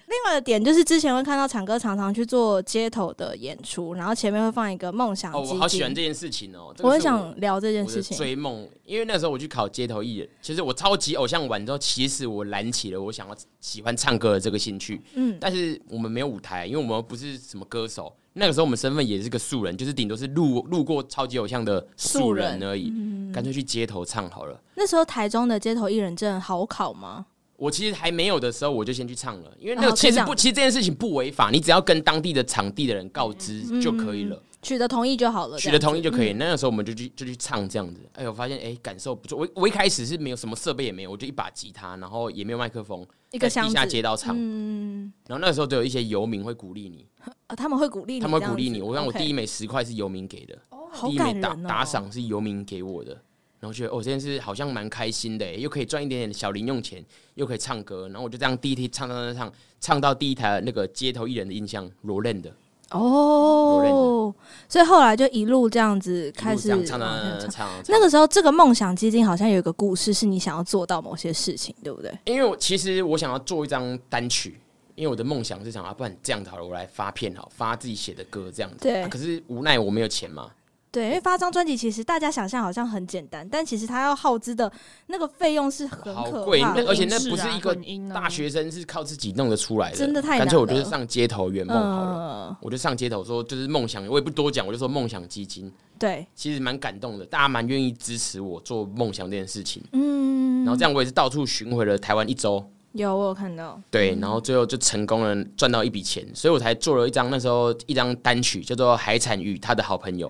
[0.07, 5.33] 另外的点就是，之前会看到产哥常常去做街头的演出，然后前面会放一个梦想。
[5.33, 6.75] 哦，我好喜欢这件事情哦！
[6.81, 8.17] 我很想聊这件事情。
[8.17, 15.01] 追梦，因为那时候我去考街头艺人，其实我超级偶像完之后，其实我燃起了我想要喜欢唱歌的这个兴趣。
[15.15, 18.15] 嗯，但是我们没有舞台，因为我们不是什么歌手。
[18.37, 22.93] 那个时候我们身份也是个素人，就是顶多是路路过超级偶像的素人而已。
[22.95, 24.61] 嗯，干脆去街头唱好了。
[24.75, 27.27] 那时候台中的街头艺人证好考吗？
[27.57, 36.33] 我其实还没有的时候，我就先去唱了，因为那个其实不，哦、其实这件事情不违法，你只要跟当地的场地的人告知就可以了，嗯、取得同意就好了，取得同意就可以。
[36.33, 39.39] 那个时候我们就去就去唱这样子，哎，我发现哎感受不错。
[39.39, 44.35] 我我一开始是没有什么设备也没有，我就一把吉他，然后也没有麦克风，一个在地下街道唱。
[44.37, 47.07] 嗯，然后那个时候都有一些游民会鼓励你，
[47.47, 48.83] 啊，他们会鼓励你，他们会鼓励你。
[48.83, 53.17] 我让我第一枚十块是游民给的，哦，第一枚打打赏是游民给我的。
[53.65, 57.03] 然后觉得哦，这件事好像蛮开心的，又可以赚一点点小零用钱，
[57.35, 58.07] 又可以唱歌。
[58.09, 62.55] 然后我就这样第一天唱唱唱唱，唱到第一台那个街头艺人的印象，罗链的
[62.91, 64.35] 哦，
[64.69, 67.71] 所以后来就一路这样子开始唱唱唱唱。
[67.89, 72.13] 那个时候，这个梦想基金好像有一个故事，是你想要做到某些事情，对不对？
[72.27, 74.61] 因为我其实我想要做一张单曲，
[74.95, 78.77] 因为我的梦想是想要，不然这样子好了，我来发片好，发自己写的歌这样子。
[78.83, 80.51] 对，可是无奈我没有钱嘛。
[80.95, 84.71] 对，因为发张专辑其实大家想象好像很简单，但其实他要耗资的
[85.09, 87.75] 那个费用是很可贵，而且那不是一个
[88.15, 90.45] 大学生是靠自己弄得出来的，真的太难了。
[90.45, 95.73] 干脆我就是上街头圆梦好了，嗯、我就上街头说就是梦想，我也不多讲，我就说梦想基金。
[95.99, 99.83] 对，其实蛮感动的，大家蛮愿意支持我做梦想这件事情。
[99.91, 103.81] 嗯，然后这样我也是到处巡回了台湾一周，有我有看到。
[103.91, 110.29] 对，然后最后就成功了，赚到一笔钱，所以我才做了一张那时候一张单曲，叫做《海产与他的好朋友》。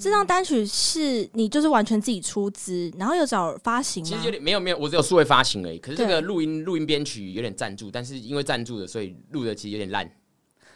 [0.00, 4.04] 这张单曲是你就是完全自己出资，然后又找发行？
[4.04, 5.78] 其实有点没有没有，我只有数位发行而已。
[5.78, 10.08] 可是这个录音录音编曲有点赞助，但是因为赞助的，所以录的其实有点烂。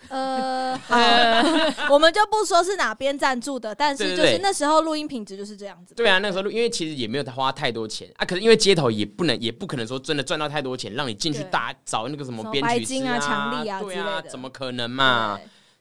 [0.09, 0.97] 呃，好，
[1.89, 5.95] 我们就不说是哪边赞助的，但是就是 那时候录音品质就是这样子。
[5.95, 8.25] 对啊，那时候录，因为其实也没有花太多钱啊。
[8.25, 15.39] 可是因为街头也不能也不可能说真的赚到太多钱，让你进去大找那个什么编曲师啊、强力啊对啊，怎么可能嘛？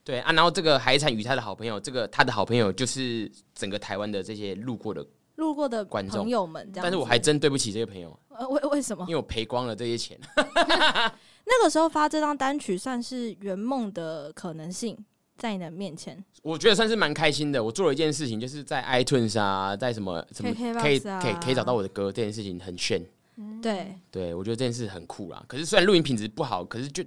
[0.09, 9.03] 对啊，然后这个海产与他的好朋友，这个他的好朋友就是整个台湾的这些路过的路过的观众朋友们，但是我还真对不起这个朋友，呃，为为什么？
[9.03, 10.19] 因为我赔光了这些钱。
[10.35, 14.97] 那个时候发这张单曲算是圆梦的可能性
[15.37, 16.25] 在你的面前？
[16.41, 17.63] 我觉得算是蛮开心的。
[17.63, 22.99] 我做了一件事情，就是在 iTunes 啊，在什么什么可以啊可以可以找到我的歌，这件事情很炫。
[23.61, 25.41] 对，对我觉得这件事很酷啦。
[25.47, 27.03] 可是虽然录音品质不好，可是就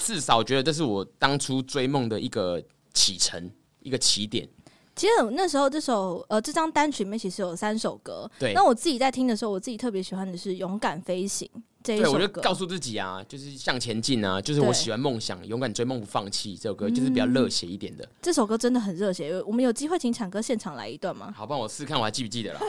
[0.00, 2.60] 至至少觉得这是我当初追梦的一个
[2.92, 4.48] 启程，一个起点。
[4.96, 11.48] 其实那时候这首呃这张单曲里面其实有三首歌，对那我自己在听的时候，我自己特别喜欢的是《勇敢飞行》
[11.82, 12.18] 这一对，首歌。
[12.18, 16.54] 我就告诉自己啊，就是向前进啊，就是我喜欢梦想，勇敢追梦不放弃。
[16.56, 18.06] 这首歌就是比较热血一点的。
[18.20, 21.32] 这首歌真的很热血，我们有机会请产哥现场来一段吗？
[21.34, 22.60] 好，帮我试试看，我还记不记得了？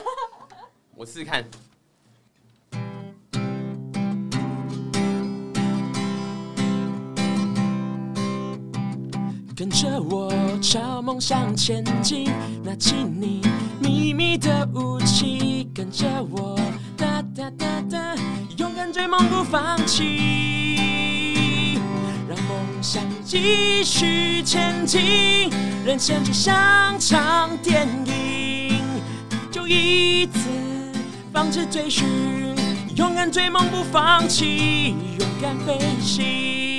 [0.96, 1.44] 我试试看。
[9.54, 12.30] 跟着我朝梦想前进，
[12.64, 13.42] 拿起你
[13.80, 16.58] 秘密的武器，跟着我
[16.96, 18.14] 哒哒哒哒，
[18.56, 21.78] 勇敢追梦不放弃，
[22.26, 25.50] 让梦想继续前进，
[25.84, 28.82] 人生就像场电影，
[29.50, 30.48] 就一次
[31.30, 32.06] 放肆追寻，
[32.96, 36.71] 勇敢追梦不放弃，勇敢飞行。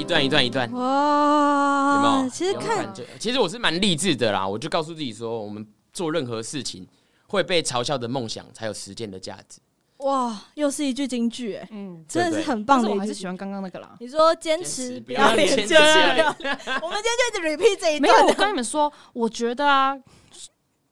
[0.00, 2.30] 一段一段一段，哇，有没有？
[2.30, 4.48] 其实看，其实我是蛮励志的啦。
[4.48, 6.88] 我就告诉自己说，我们做任何事情
[7.26, 9.60] 会被嘲笑的梦想，才有实践的价值。
[9.98, 12.88] 哇，又是一句金句，哎，嗯，真的是很棒的。
[12.88, 13.94] 我还是喜欢刚刚那个啦。
[14.00, 15.74] 你说坚持不要脸，坚持
[16.80, 18.00] 我们今天就一直 repeat 这一段。
[18.00, 19.94] 没有，我跟你们说，我觉得啊，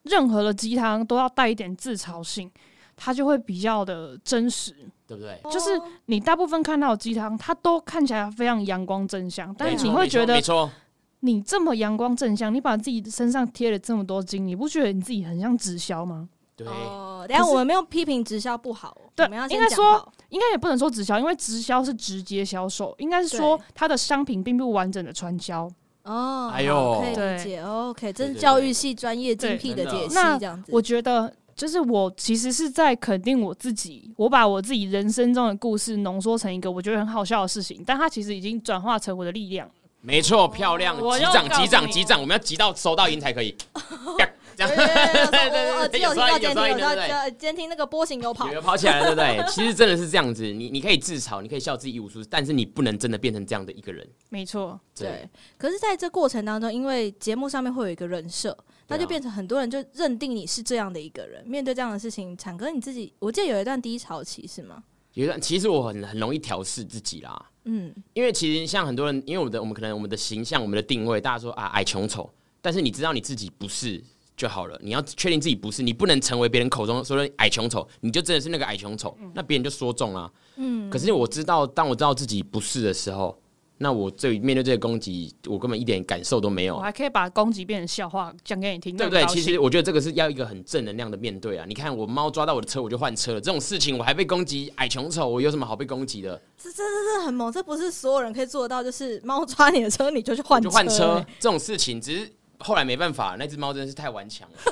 [0.03, 2.51] 任何的鸡汤都要带一点自嘲性，
[2.95, 4.77] 它就会比较的真实。
[5.09, 5.41] 对不对？
[5.51, 5.71] 就是
[6.05, 10.71] 你大部分看到的鸡汤，它都看起来非常阳光正向，但是你会觉得，没错，
[11.21, 16.29] 你这么阳光正向，你把自己身上贴了这么多金，你不觉得你自己很像直销吗？
[16.55, 16.67] 对。
[16.67, 25.67] 哦，等下我们没有批评直销不好，对，我们要应该说，应该也不能说直销，因为直销是直接销售，应该是说它的商品并不完整的传销。
[26.03, 27.63] 哦，哎呦，可以理解。
[27.63, 30.71] OK，这是教育系专业精辟的解析，这样子。
[30.71, 31.33] 我觉得。
[31.59, 39.69] 就是我其实是在肯定我自己，我把我自己人生中的故事浓缩成一个我觉得很好笑的事情，但它其实已经转化成我的力量。
[40.01, 43.57] 没错，漂亮，击掌击掌击掌，我们要击到收到音才可以。
[44.57, 49.45] 这样，对对对对， 有听到监听，有听到监听那个波形有跑，有跑起来了，对不对？
[49.53, 54.09] 其实真的是这样子，你你可以自嘲，你可以笑自己一无是处，但是你不能真的变成这样的一个人。
[54.29, 55.29] 没错，对。
[55.57, 58.57] 可是在这过程当中，因为节目上面会有一个人设。
[58.89, 64.83] 那就变成很多人就认定你是这样的一个人，面对这样的事情，产哥你自己，我记得有一段低潮期是吗？
[65.13, 74.03] 有一段，其实我很很容易调试自己啦，嗯，因为其实像很多人，因为我们的我们可能我们的形象、我们的定位，大家说啊矮穷丑，但是你知道你自己不是
[74.37, 83.39] 就好了，你要确定自己不是，你不能成为别人口中说的矮穷丑，你就真的是那个矮穷丑，那别人就说中了，嗯，可是我知道，当我知道自己不是的时候。
[83.81, 86.77] 那我这面对这个攻击，我根本一点感受都没有。
[86.77, 89.25] 我还可以把攻击变成笑话讲给你听，对不对？
[89.27, 91.65] 其实我觉得这个是要一个很正能量的面对啊！
[91.69, 93.41] 你看，我猫抓到我的车，我就换车了。
[93.41, 96.41] 这种事情我还被攻击，矮穷丑，我有什么好被攻击的？
[96.61, 98.83] 这这这这很猛，这不是所有人可以做得到。
[98.83, 100.69] 就是猫抓你的车，你就去换车。
[100.69, 104.57] 就换车这种事情，只是后来没办法，那只猫真的是太顽强了。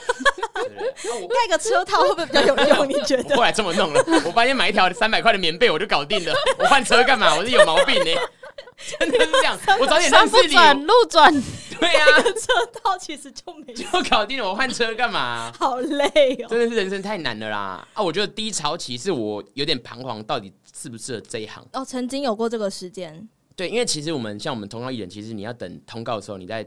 [0.66, 2.88] 盖个车套会不会比较有用？
[2.88, 3.36] 你觉得？
[3.36, 6.34] 后来这么弄了，我发现买一条三百块的棉被我就搞定了。
[6.58, 7.36] 我换车干嘛？
[7.36, 8.10] 我是有毛病呢？
[8.98, 10.52] 真的是这样， 我早点认识你。
[10.52, 11.32] 转路转，
[11.78, 14.48] 对呀、啊，车道其实就没就搞定了。
[14.48, 15.52] 我换车干嘛、啊？
[15.58, 16.08] 好累
[16.44, 17.88] 哦，真的是人生太难了啦！
[17.94, 21.64] 啊，我觉得低潮期是我有点彷徨，到底适不适合这一行？
[21.72, 23.28] 哦，曾经有过这个时间。
[23.54, 26.66] 对，因为其实我们像我们通告艺人，其实你要等通告的时候，你在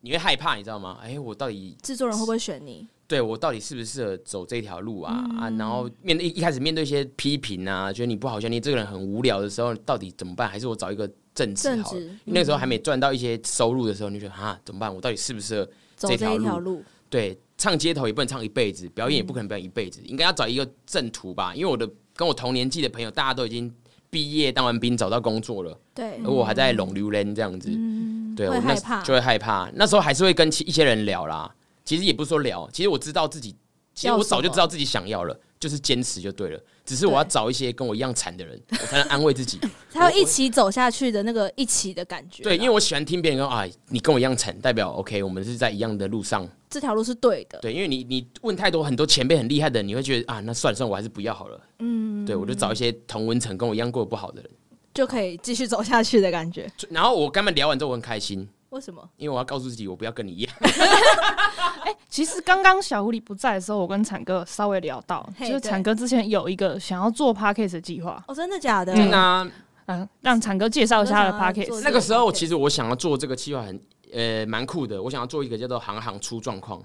[0.00, 0.98] 你会害怕，你知道吗？
[1.02, 2.88] 哎，我到底制作人会不会选你？
[3.10, 5.26] 对我到底适不适合走这条路啊？
[5.30, 10.48] 嗯、啊，然后面对一开始面对一些批评啊，觉得你不好笑，你这个人很无聊的时候，到底怎么办？
[10.48, 11.98] 还是我找一个正职好了？
[11.98, 14.94] 嗯、那时候还没赚到一些收入的时候，你就觉得啊，怎么办？
[14.94, 16.60] 我到底适不适合这条路？
[16.60, 21.52] 路对，唱街头也不能唱一辈子，表演也不可能表演一辈子，嗯、应该要找一个正途吧？
[21.52, 23.74] 因为我的跟我同年纪的朋友，大家都已经
[24.08, 29.68] 毕业、当完兵、找到工作了，对，而我还在拢流连这样子，嗯、对，我那就会害怕。
[29.74, 31.52] 那时候还是会跟一些人聊啦。
[31.90, 33.52] 其实也不是说聊，其实我知道自己，
[33.92, 36.60] 其实我早就知道自己想要了，就是坚持就对了。
[36.86, 39.58] 只是我要找一些跟我一样惨的人，我才能安慰自己，
[39.90, 42.44] 才有一起走下去的那个一起的感觉。
[42.44, 47.58] 对，因为我喜欢听别人说啊，你跟我一样惨，代表 OK，我们是在一样的路上，这条路是对的。
[47.58, 51.60] 对，因为你你问太多很多前辈很厉害的人，你会觉得啊，那算了算了，我还是不要好了。
[51.80, 54.50] 嗯，对，我就找一些同文层跟我一样过得不好的人，
[54.94, 56.70] 就可以继续走下去的感觉。
[56.88, 58.48] 然后我跟他们聊完之后，我很开心。
[58.70, 59.08] 为什么？
[59.16, 60.54] 因为我要告诉自己，我不要跟你一样。
[61.84, 68.22] 哎、欸，其实刚刚小狐狸不在的时候，我跟产哥稍微聊到，就是产哥之前有一个想要做 p a c k a g e 的计划。
[68.28, 68.92] 哦，真的假的？
[68.94, 69.50] 嗯啊，
[69.86, 71.80] 嗯，让产哥介绍一下他的 p a c k a g e。
[71.84, 73.80] 那个时候，其实我想要做这个计划很
[74.12, 76.82] 呃蛮酷的，我想要做一个叫做“行行出状况”。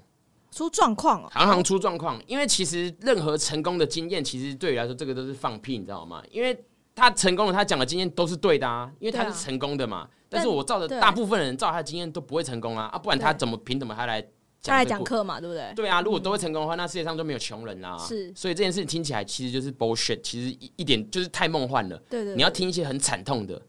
[0.52, 2.20] 出状况哦，行行出状况。
[2.26, 6.24] 因为其实任何成功的经验，其实对于来说，这个都是放屁，你知道吗？
[6.32, 6.58] 因为
[6.96, 10.08] 他成功了，他讲的经验都是对的啊，因为他是成功的嘛。
[10.30, 14.22] 但是我照着大部分人照他的经验都不会成功啊，啊，不然他怎么凭什么他来
[14.64, 15.74] 他来讲课嘛，对不对？
[15.76, 17.98] 对啊，如果都会成功的话，那世界上就没有穷人啦。
[17.98, 21.98] 是，所以这件事情听起来其实就是 bullshit，其实一一点就是太梦幻了。
[22.10, 23.62] 对对，你要听一些很惨痛的。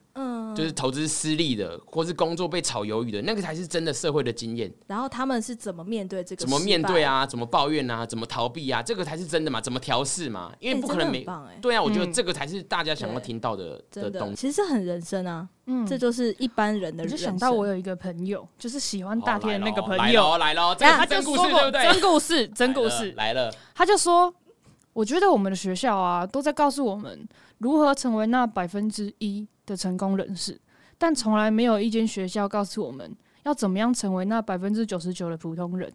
[0.56, 4.72] 嗯，就是投资失利的，或是工作被炒鱿鱼的，那个才是真的社会的经验。
[4.86, 6.40] 然后他们是怎么面对这个？
[6.40, 7.26] 怎么面对啊？
[7.26, 8.04] 怎么抱怨啊？
[8.06, 8.82] 怎么逃避啊？
[8.82, 9.60] 这个才是真的嘛？
[9.60, 10.52] 怎么调试嘛？
[10.60, 11.26] 因为不可能没。
[11.60, 14.36] 对啊，我觉得这个才是大家想要听到的的东西。
[14.36, 17.16] 其实很人生啊，嗯，这就是一般人的人生。
[17.16, 21.92] 我就想到我有一个朋友，就是喜欢大天的那个朋友，来喽来喽，这个真故事对不对？
[21.92, 23.52] 真故事，真故事来了。
[23.74, 24.32] 他就说，
[24.92, 27.26] 我觉得我们的学校啊，都在告诉我们
[27.58, 30.60] 如何成为那百分之一的成功人士。
[30.98, 33.14] 但从来没有一间学校告诉我们
[33.44, 35.92] 要怎么样成为那百分之九十九的普通人。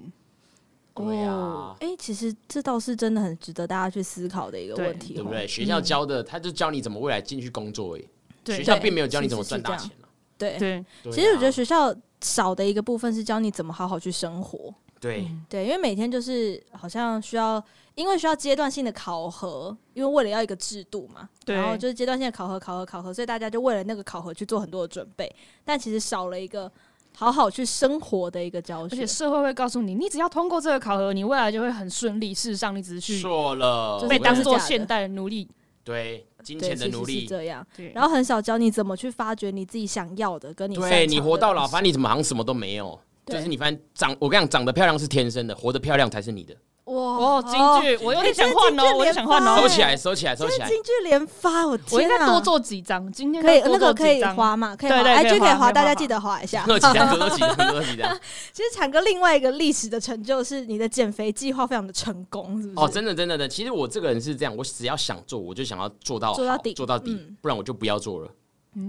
[0.94, 5.48] 哦，哎，其实这倒是真的很值得大家去思考的一个问题，对不对？
[5.48, 8.02] 学校教的，他就教你怎么未来进去工作，哎，
[8.46, 9.90] 学校并没有教你怎么赚大钱。
[10.38, 14.74] 对对，其实我觉得学校少的一个部分是教你怎么好好去生活。
[15.00, 17.64] 对对，因为每天就是好像需要，
[17.96, 25.30] 因为需要阶段性的考核，因为为了要一个制度嘛，对然后就是阶段性的考核、考核、考核，所以大家就为了那个考核去做很多的准备，
[25.66, 26.72] 但其实少了一个
[27.14, 28.96] 好好去生活的一个教学。
[28.96, 32.34] 而且社会会告诉你，你只要通过这个考核，你未来就会很顺利。
[32.34, 35.48] 事实上，你只是去错了，被当做现代的奴隶。
[35.84, 37.66] 对，金钱的奴隶是这样。
[37.94, 42.98] 然后很少教你怎么去发掘你自己想要的，跟你对你活到老，反正你怎么好像什么都没有。
[43.26, 46.56] 就是你，反正长我跟你讲，长得漂亮是天生的，活得漂亮才是你的。
[46.86, 50.68] 哇哦，京剧，我有点想换哦，我有点想换哦，收起来，收起来，收起来。
[50.68, 54.76] 京剧连发，我我应该多做几张，今天可以那个可以划嘛？
[54.76, 56.66] 可以划，哎，就可以划，大家记得划一下。
[56.66, 58.20] 多几张，多几张，多几张。
[58.52, 62.86] 其实产哥另外一个历史的成就是你的减肥计划非常的成功，是不是？
[62.86, 63.48] 哦，真的，真的的。
[63.48, 68.28] 其实我这个人是这样，我只要想做，我就想要做到做到底，做到底，不然我就不要做了。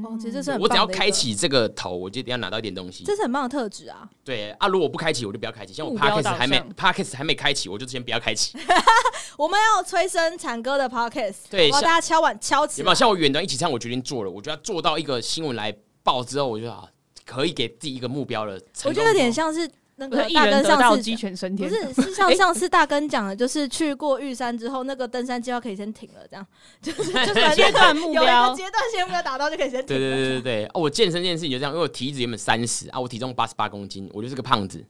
[0.05, 3.03] 哦，其实这是我只要开启这个头，我就一定要拿到一点东西。
[3.03, 4.09] 这是很棒的特质啊！
[4.23, 5.73] 对啊，如果我不开启，我就不要开启。
[5.75, 8.57] 像我 Podcast 还没 Podcast 还没开启，我就先不要开启。
[9.37, 12.81] 我们要催生产哥的 Podcast，对，帮大家敲碗敲起。
[12.81, 13.71] 有没有像我远端一起唱？
[13.71, 16.85] 我决定做了，我就要做到一个新闻来报之后，我就啊，
[17.27, 18.55] 可以给自己一个目标了。
[18.85, 19.69] 我觉得有点像是。
[20.09, 26.47] 那个大根上次鸡犬升天，不是 是像上次大根讲的，就是去过玉山之后，那个登山计划可以先停了，这样
[26.83, 29.87] 就是就是阶段目标，有一个阶段性目标达到就可以先停。
[29.87, 34.85] 对对对对对，哦，我健身这件事情就这样，因为我体脂原本三十啊，我体重八十八公斤，我就是个胖子。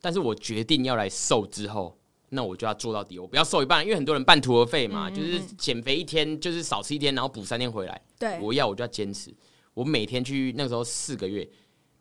[0.00, 1.96] 但是我决定要来瘦之后，
[2.28, 8.00] 那我就要做到底，我不要瘦一半，因为很多人半途而废嘛，就是减肥一天就是少吃一天，然后补三天回来。
[8.18, 9.32] 对，我要我就要坚持，
[9.72, 11.48] 我每天去那个时候四个月，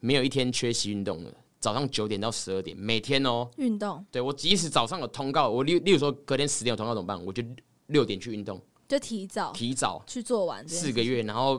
[0.02, 1.34] 没有一天缺席运动的。
[1.64, 4.06] 早上九点到十二点，每天哦运动。
[4.12, 7.26] 对，我即使早上有通告，我例例如说隔天十点有通告怎么办？
[7.26, 7.42] 我就
[7.88, 11.54] 六点去运动，就提早提早去做完四个月，然后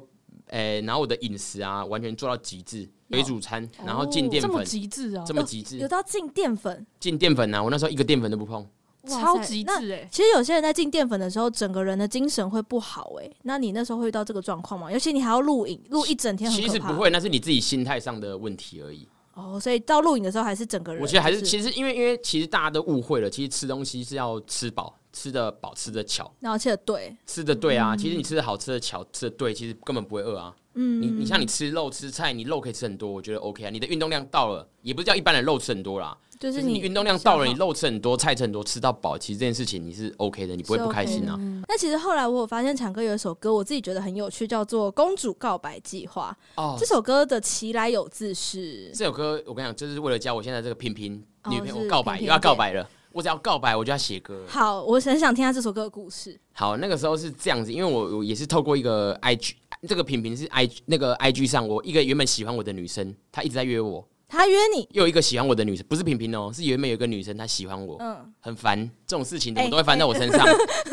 [0.48, 7.62] 诶、欸，然后我的饮食啊完全做到极致，水煮餐，然后禁淀粉，这么极致啊，这么极致，有到禁淀粉，禁淀粉啊！
[7.62, 8.68] 我那时候一个淀粉都不碰，
[9.08, 10.06] 超极致哎。
[10.12, 13.30] 其实有些人在禁淀粉的时候，整个人的精神会不好哎。
[13.44, 14.92] 那你那时候会遇到这个状况吗？
[14.92, 19.08] 尤其你还要录影，录一整天，其实不会，那是你自己心态上的问题而已。
[19.34, 21.02] 哦，所以到录影的时候还是整个人。
[21.02, 27.96] 我觉得还是其实因为因为其实大家都误会了，其实吃东西是要吃饱，吃的饱，吃的巧，然后吃的对，吃的对啊。
[27.96, 30.54] 其实你吃的好，吃的巧，吃的对，其实根本不会饿啊。
[30.74, 33.70] 嗯，你你像你吃肉吃菜，你肉可以吃很多，我觉得 OK 啊。
[33.70, 41.38] 你的运动量到了，也不是叫一般人肉吃很多啦，就是你运动量到了，你肉吃很多，菜吃很多，吃到饱，其实这件事情你是 OK 的，你不会不开心啊。
[41.68, 46.36] 那其实后来我有发现产哥有一首歌，我自己觉得很有趣，叫做《公主告白计划》。
[46.62, 51.14] 哦，这首歌的其来有自是，这首歌我跟你讲，就是为了教我现在这个平平
[51.50, 52.88] 女朋友告白，又要告白了。
[53.12, 54.42] 我只要告白，我就要写歌。
[54.48, 56.36] 好，我很想听下这首歌的故事。
[56.52, 59.52] 好，那个时候是这样子，因为我我也是透过一个 IG，
[59.86, 64.04] 这个品评是 IG 那个 IG 上，我一个原本喜欢我的女生，她一直在约我。
[64.34, 64.88] 她约你？
[64.92, 70.44] 又有一个喜欢我的女生，不是平平哦，是原本有一个女生她喜欢我，嗯，很烦这种事情，怎么都会烦在我身上。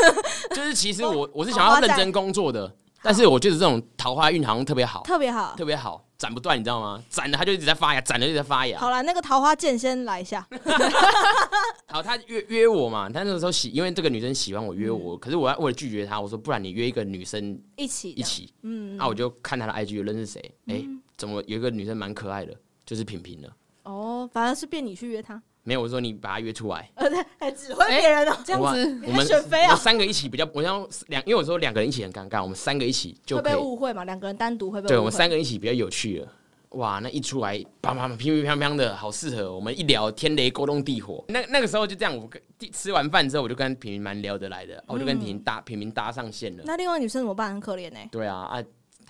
[0.56, 6.06] 就是其实我我是想要认真工作的，但是我觉得这种桃花运好像特别好，特别好，特别好。
[6.18, 7.04] 斩不断，你知道吗？
[7.10, 8.80] 斩了他就一直在发芽，斩了一直在发芽。
[8.80, 10.48] 好了，那个桃花剑先来一下。
[11.90, 18.54] 好，他约约我嘛，他那个时候喜，因为这个女生喜欢我约我，嗯、可是我要为了拒绝他，我说不然你约一个女生一起一起。
[18.62, 20.40] 嗯，那、啊、我就看他的 IG 有认识谁？
[20.68, 20.86] 哎、
[21.18, 22.56] 怎么有一个女生蛮可爱的？
[22.92, 23.56] 就是平平了。
[23.84, 25.42] 哦，反而是变你去约他。
[25.64, 34.90] 没有，我说你把他约出来， 呃，还指挥别人哦， 这样子，我们选妃啊，三个一起比较，我想两，因为我说两个人一起很尴尬，我们三个一起就会被误会嘛，两个人单独会被误会。
[34.90, 36.28] 对，我们三个人一起比较有趣了。
[36.72, 41.24] 哇，那一出来，啪啪啪，乒乒乓乓的，好适合我们一聊，天雷勾动地火。
[41.30, 42.42] 那那个时候就这样，我跟
[42.74, 46.64] 吃完饭之后，我就跟平平蛮聊得来的，嗯、我就跟平平搭平平搭上线了。
[46.66, 47.52] 那另外女生怎么办？
[47.54, 48.00] 很可怜呢。
[48.12, 48.62] 对啊啊。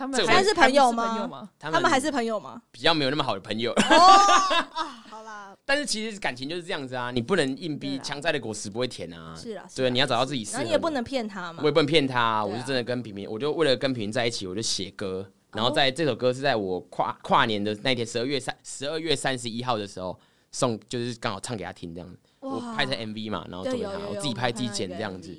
[0.02, 1.47] 他们还是朋友吗？
[1.60, 2.60] 他们，他们还是朋友吗？
[2.72, 3.72] 比较没有那么好的朋友。
[3.72, 3.76] 哦
[4.74, 9.36] 啊、好啦，但是其实感情就是这样子啊，你不能硬逼，强摘的果实不会甜啊。
[9.36, 10.58] 是啊，对，你要找到自己适合。
[10.58, 11.60] 然后你也不能骗他嘛。
[11.62, 15.24] 我也不能骗他、啊，我就真的跟平平，我就为了跟平平在一起，我就写歌。
[15.54, 20.20] 然后在这首歌是在我跨跨年的那天，十二月三十二月三十一号的时候
[20.52, 22.18] 送，就是刚好唱给他听这样子。
[22.39, 25.38] 我拍成 MV 嘛，然后作为他，我自己拍自己剪这样子。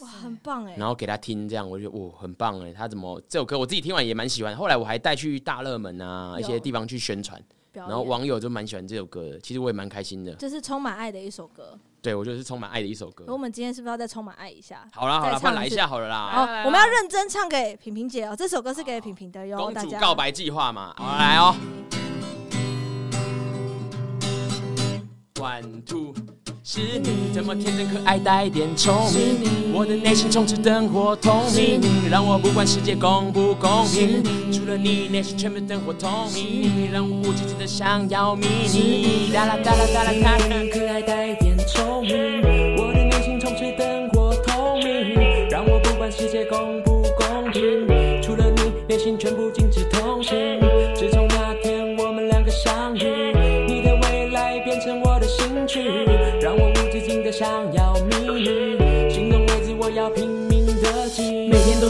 [0.00, 0.74] 哇，很棒哎！
[0.76, 2.72] 然后给他听，这样我就觉得哇，很棒哎！
[2.72, 4.56] 他怎么这首歌我自己听完也蛮喜欢。
[4.56, 7.40] 后来我还带去大热门啊一些地方去宣传，
[7.72, 9.38] 然后网友就蛮喜欢这首歌的。
[9.40, 10.34] 其实我也蛮开心的。
[10.34, 11.78] 这是充满爱的一首歌。
[12.00, 13.24] 对，我觉得是充满爱的一首歌。
[13.28, 14.84] 我们今天是不是要再充满爱一下？
[14.92, 16.30] 好啦好啦，快来一下好了啦！
[16.32, 18.34] 好，我们要认真唱给平平姐哦。
[18.34, 19.56] 这首歌是给平平的哟。
[19.56, 21.54] 公主告白计划嘛，好来哦。
[25.42, 26.14] One two。
[26.62, 34.22] 是你这么天真可爱，带点聪明，我的内心充斥灯火通明，让我不管世界公不公平，
[34.52, 39.32] 除了你，内心全部灯火通明，让我无止境的想要迷你。
[39.32, 49.50] 哒啦哒啦哒啦，看看可爱，带点聪明，我的内心充斥灯火通明，让我不管世界公不公平，除了你，内心全部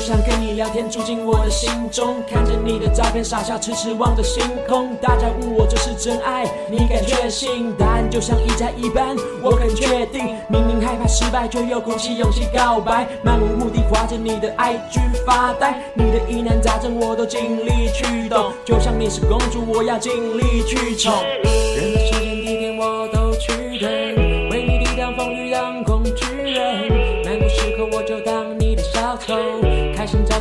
[0.03, 2.17] 想跟你聊天，住进我的心中。
[2.29, 4.97] 看着你的照片，傻笑，痴痴望着星空。
[5.01, 7.73] 大家问我这是真爱，你敢确信？
[7.79, 10.35] 答案就像一加一般，我很确定。
[10.49, 13.07] 明明害怕失败，却又鼓起勇气告白。
[13.23, 18.53] 漫无目的划着你的 IG 发呆，你的疑难杂症我都尽力去懂。
[18.65, 21.13] 就像你是公主，我要尽力去宠。
[21.45, 23.22] 任何时间地点我都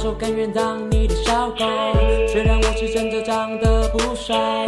[0.01, 1.57] 手甘愿当你的小狗。
[2.27, 4.65] 虽然我是真的长得不帅，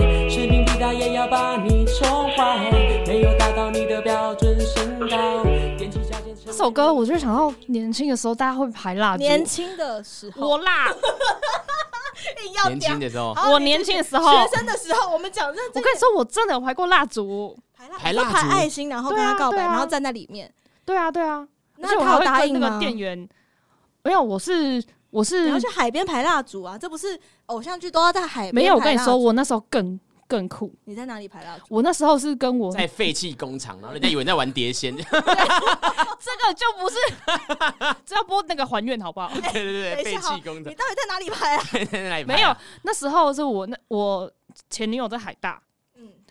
[0.93, 2.69] 也要把你宠坏，
[3.07, 5.43] 没有达到你的标准身高。
[6.45, 10.93] 这首歌我就想到年轻的时候大家会排蜡烛，年轻的时候我蜡。
[12.69, 15.65] 年轻的时候，我年轻的时候，学生的时候，我们讲认真。
[15.73, 17.57] 我跟你说，我真的有排过蜡烛。
[17.97, 20.53] 排蜡烛，排爱心，然后跟他告白，然后站在里面。
[20.85, 21.47] 对啊，对啊。
[21.81, 23.27] 而且我还会跟那个店员，
[24.03, 24.81] 没有，我是
[25.13, 26.75] 我是你要去海边排蜡烛啊！
[26.75, 28.55] 这不是偶像剧都要在海边？
[28.55, 30.73] 没有，我跟你说，我那时候更更酷。
[30.85, 31.63] 你在哪里排蜡烛？
[31.69, 34.91] 我那时候是跟我在废弃工厂，然后人家以为在玩碟仙。
[34.97, 39.29] 这个就不是， 这要播那个还愿好不好？
[39.29, 40.71] 对对对，废弃工厂。
[40.71, 41.63] 你到底在哪里排啊？
[41.91, 42.35] 在哪里排？
[42.35, 44.31] 没有，那时候是我那我
[44.71, 45.61] 前女友在海大。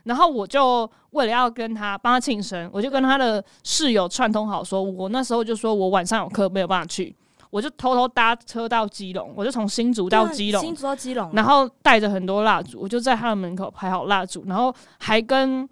[0.04, 7.14] 然后我就为了要跟他帮他庆生，我就跟他的室友串通好，说我那时候就说我晚上有课没有办法去，
[7.52, 15.68] 我就偷偷搭车到基隆，我就从新竹到基隆，新竹到基隆，然后带着很多蜡烛，我就在他的门口排好蜡烛，然后还跟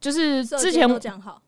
[0.00, 1.42] 就是之前讲好，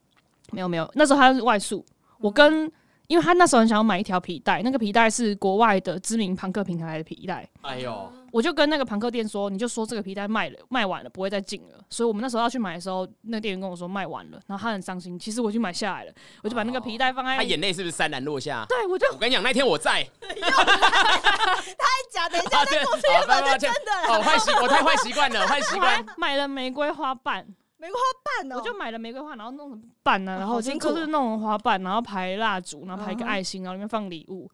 [0.50, 1.82] 没有没有，那时候他是外宿，
[2.18, 2.70] 我跟。
[3.08, 7.48] 因为他那时候很想要买一条皮带，那个皮带是国外的知名朋克品牌的皮带。
[7.60, 8.12] 哎呦！
[8.36, 11.78] 我就跟那个庞克店说，你就说这个皮带卖了，卖完了，不会再进了。
[11.88, 15.18] 所以我们那时候要去买的时候，那个店员跟我说卖完了，然后他很伤心。
[15.18, 16.12] 其实我已经买下来了，
[16.42, 17.34] 我就把那个皮带放在。
[17.34, 18.66] 他眼泪是不是潸然落下？
[18.68, 20.06] 对，我就我跟你讲，那天我在。
[20.20, 24.12] 他还假，等一下再过去又把它真的。
[24.12, 26.04] 哦，坏习，我太坏习惯了，坏习惯。
[26.18, 27.42] 买了玫瑰花瓣。
[27.78, 28.00] 玫瑰花
[28.42, 34.50] 瓣哦，我就买了玫瑰花，然后弄成瓣呢，然后就就是弄成花瓣，然后排蜡烛，然后排一个爱心，然后里面放礼物，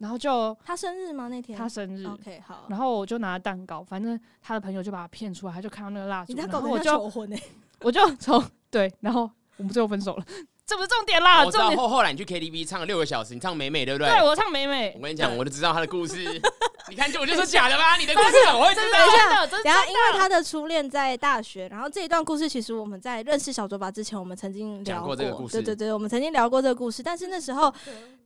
[0.00, 1.28] 然后就他生日吗？
[1.28, 7.40] 那天他生日，OK 好，然后我就拿蛋糕，反正他的朋友就把他骗出来，他就看到那个蜡烛，然后我就求婚哎，
[7.80, 10.24] 我就从对，然后我们最后分手了。
[10.66, 14.08] 这不是重点啦，我知道后后来你去 KTV 唱了六个小时，你唱美美对不对？
[14.08, 14.92] 对，我唱美美。
[14.96, 16.24] 我跟你讲，我就知道他的故事。
[16.90, 17.96] 你看，就我就说假的吧？
[17.96, 18.98] 你的故事我会知道。
[19.46, 25.52] 等一下，然后因为他的初恋在大学，然后这一段故事其实我们在认识小卓吧之前，我们曾经聊过这个故事。
[25.52, 27.72] 对对对，我们曾经聊过这个故事，但是那时候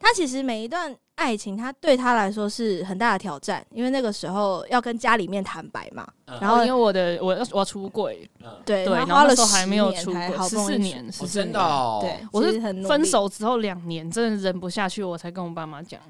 [0.00, 6.06] 他其实每一段爱情，他对他来说是很大的挑战，因为那个时候要跟家里面坦白嘛。
[6.40, 8.28] 然后因为我的我要我要出柜，
[8.64, 11.98] 对对，然后那时候还没有出轨，十四年，是真的。
[12.00, 12.58] 对，我是
[12.88, 16.00] 分手之后两年，真的忍不下去，我才跟我爸妈讲。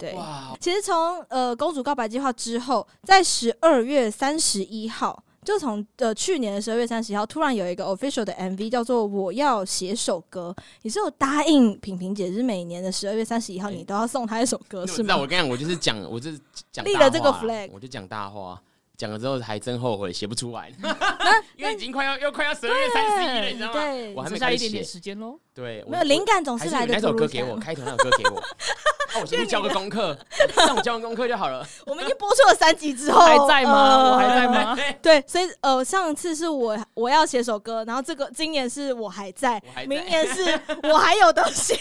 [0.00, 0.16] 对，
[0.58, 15.14] 其实从呃公主告白计划之后，在十二月三十一号就从呃去年的十二月三十一号，突然有一个 official 的 MV 叫做《我要写首歌》，你是有答应平平姐，是每年的十二月三十一号，你都要送她一首歌，是吗？
[15.14, 16.40] 那我跟你讲，我就是讲，我就是
[16.72, 18.60] 讲立了这个 flag，我就讲大话。
[18.96, 20.70] 讲了之后还真后悔，写不出来，
[21.56, 23.80] 因为已经快要又快要十二月三十一了，你知道吗？
[24.14, 25.40] 我还没下一点点时间喽。
[25.54, 26.92] 对，没有灵感总是来的。
[26.92, 28.42] 那首歌给我，开头那首歌给我，
[29.12, 30.16] 那我先去交个功课，
[30.56, 31.66] 让我交完功课就好了。
[31.86, 34.12] 我们已经播出了三集之后，还在吗？
[34.12, 34.76] 我还在吗？
[35.02, 41.78] 对，所以呃，上次是我我要写首歌，然后这个今年是我还在，明年是我还有东西。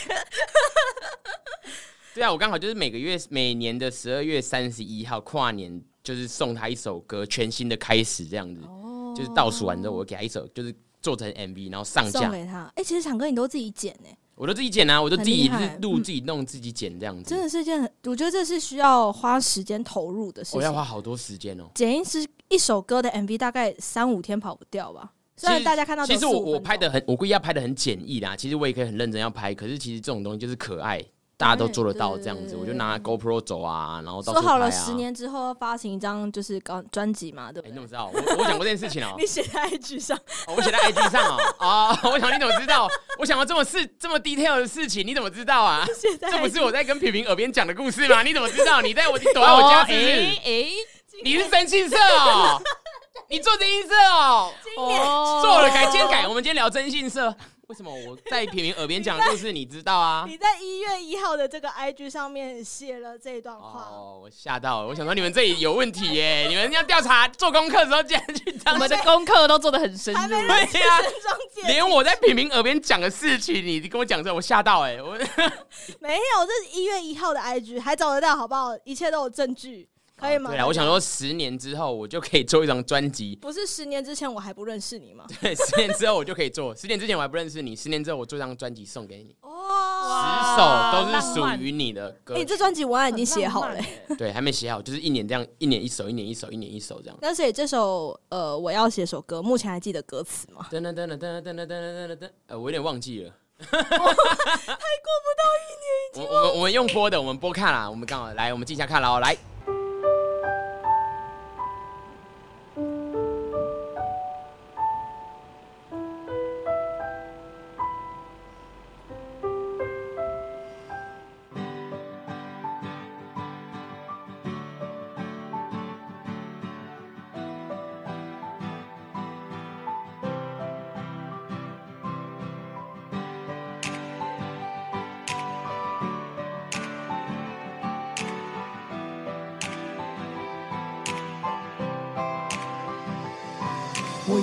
[2.16, 5.82] 对啊，我刚好就是每个月每年的十二月三十一号跨年。
[6.02, 12.64] 就是送他一首歌，全新的开始这样子，哦、就是倒数完之后，我给他一首，就是做成 MV，然后上架给他。
[12.68, 14.10] 哎、欸，其实强哥你都自己剪呢？
[14.40, 17.30] 我都自己剪啊，我都自己录、自己弄、自己剪这样子。
[17.30, 20.58] 真的是一件很，我觉得这是需要花时间投入的事情。
[20.58, 21.66] 我要花好多时间哦。
[21.76, 25.12] 剪一支一首歌的 MV 大概三五天跑不掉吧？
[25.36, 28.34] 虽然大家看到，其实我我拍的很，我故意要拍的很简易啦。
[28.34, 31.04] 其实我也可以很认真要拍，可是其实这种东西就是可爱。
[31.40, 34.36] 大家都做得到这样子，我就拿 GoPro 走啊，然后到啊。
[34.36, 37.70] 说好了，十年之后要发行一张就是刚专辑嘛，对不对？
[37.70, 38.12] 你怎么知道？
[38.14, 39.16] 我我讲过这件事情哦。
[39.18, 40.20] 你写在 IG 上，
[40.54, 41.38] 我写在 IG 上哦。
[41.60, 42.90] 啊， 我想你怎么知道？
[43.18, 45.88] 我想到这么事这么 detail 的事情，你怎么知道啊？
[46.20, 48.22] 这不是我在跟平平耳边讲的故事吗？
[48.24, 48.82] 你怎么知道？
[48.82, 50.10] 你在我你躲在我家是不是？
[50.44, 50.66] 哎，
[51.24, 52.62] 你是征信社哦？
[53.30, 54.52] 你做征信社哦？
[55.42, 57.34] 做了改，今天改，我们今天聊征信社。
[57.70, 60.26] 为什么我在平平耳边讲的故事你知道啊？
[60.28, 71.00] 你在一月一号的这个 IG 上面写了这一段话哦，我吓到了，我想说你们这里有问题耶， 你们要调查做功课的时候竟然去当，我们的功课都做的很深入，对呀，
[71.68, 75.12] 连我在平平耳边讲的事情，你跟我讲这，我吓到哎，我
[76.02, 78.76] 没有，这是一月一号的 IG 还找得到好不好？
[78.84, 79.88] 一切都有证据。
[80.20, 80.52] 可以吗？
[80.52, 83.38] 对啊，我想说，十年之后我就可以做一张专辑。
[83.42, 85.26] 不是十年之前我还不认识你吗？
[85.42, 86.76] 对，十年之后我就可以做。
[86.76, 89.36] 十年之前我还不认识你，十年之后我做一张专辑送给你。
[89.42, 90.62] 哇，十首
[90.92, 92.36] 都是属于你的歌。
[92.36, 93.80] 你这专辑文案已经写好了。
[94.18, 97.18] 对，还没写好，就是一年这样，一年一首，一年一首，一年一首这样。
[97.22, 100.68] 那所以这首呃，我要写首歌，目前还记得歌词吗？
[100.72, 103.34] 噔噔噔噔噔噔噔噔噔噔，呃，我有点忘记了。
[103.60, 105.44] 还过不到
[106.16, 109.36] 一年，我我我们用播的，我们播看啦，我们刚好来，我们记一下看了哦，来。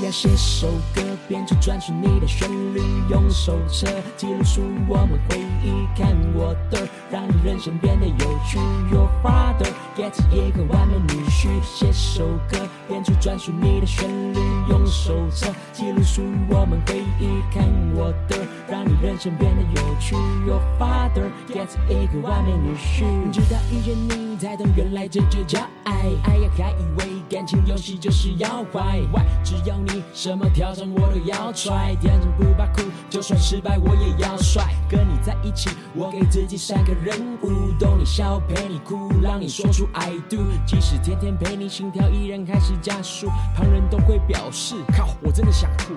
[0.02, 2.80] 要写首歌，编出专属你的旋律，
[3.10, 3.86] 用手册
[4.16, 5.86] 记录属于我们回忆。
[5.96, 6.86] 看我的，
[7.26, 8.58] 让你人生变得有趣。
[8.92, 11.48] Your father gets 一个完美女婿。
[11.64, 17.26] 写首歌，编出专属你的旋律，用手册记录属于我们回忆。
[17.52, 17.64] 看
[17.96, 20.14] 我的，让你人生变得有趣。
[20.46, 23.04] Your father gets 一个完美女婿。
[23.32, 25.92] 直到遇见你，才懂原来这就叫爱。
[26.22, 29.00] 爱呀，还以为感情游戏就是要坏，
[29.42, 29.76] 只要。
[29.86, 34.74] 你什么挑战我都要 try，天生不怕苦，就算失败我也要帅。
[34.88, 40.38] 跟你在一起，我给自己三个任任务：逗你笑，陪你哭，让你说出 I do。
[40.66, 43.26] 即使天天陪你，心跳依然开始加速。
[43.54, 45.94] 旁人都会表示，靠，我真的想吐。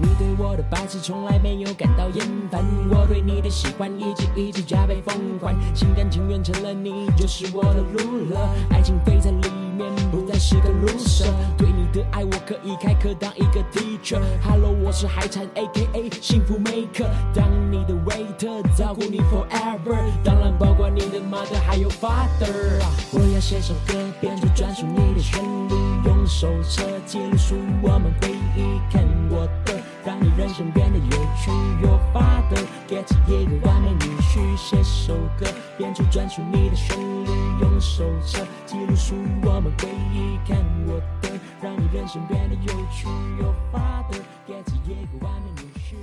[0.00, 11.26] 你对我的白痴从来没有感到厌烦，我对你的喜欢一直一直加倍疯狂，心甘情愿成了你就是我的路了，爱情飞在里面不是个 loser，
[11.56, 14.20] 对你的爱我可以开课当一个 teacher。
[14.40, 22.80] Hello，我是海产 AKA 幸福 maker，当你的 waiter，照顾你 forever，当然包括你的 mother 还有 father。
[23.10, 25.74] 我要写首歌，编出专属你的旋律，
[26.04, 29.74] 用手册记录属于我们回忆，看我的，
[30.04, 31.50] 让你人生变得有趣。
[31.82, 35.46] Your father gets 一个完美女婿，写首歌，
[35.76, 37.30] 编出专属你的旋律，
[37.60, 39.72] 用手册记录属于我们。
[39.78, 41.28] 回忆，看我的，
[41.60, 43.06] 让你人生变得有趣。
[43.38, 45.96] Your father gets 一个完美女婿。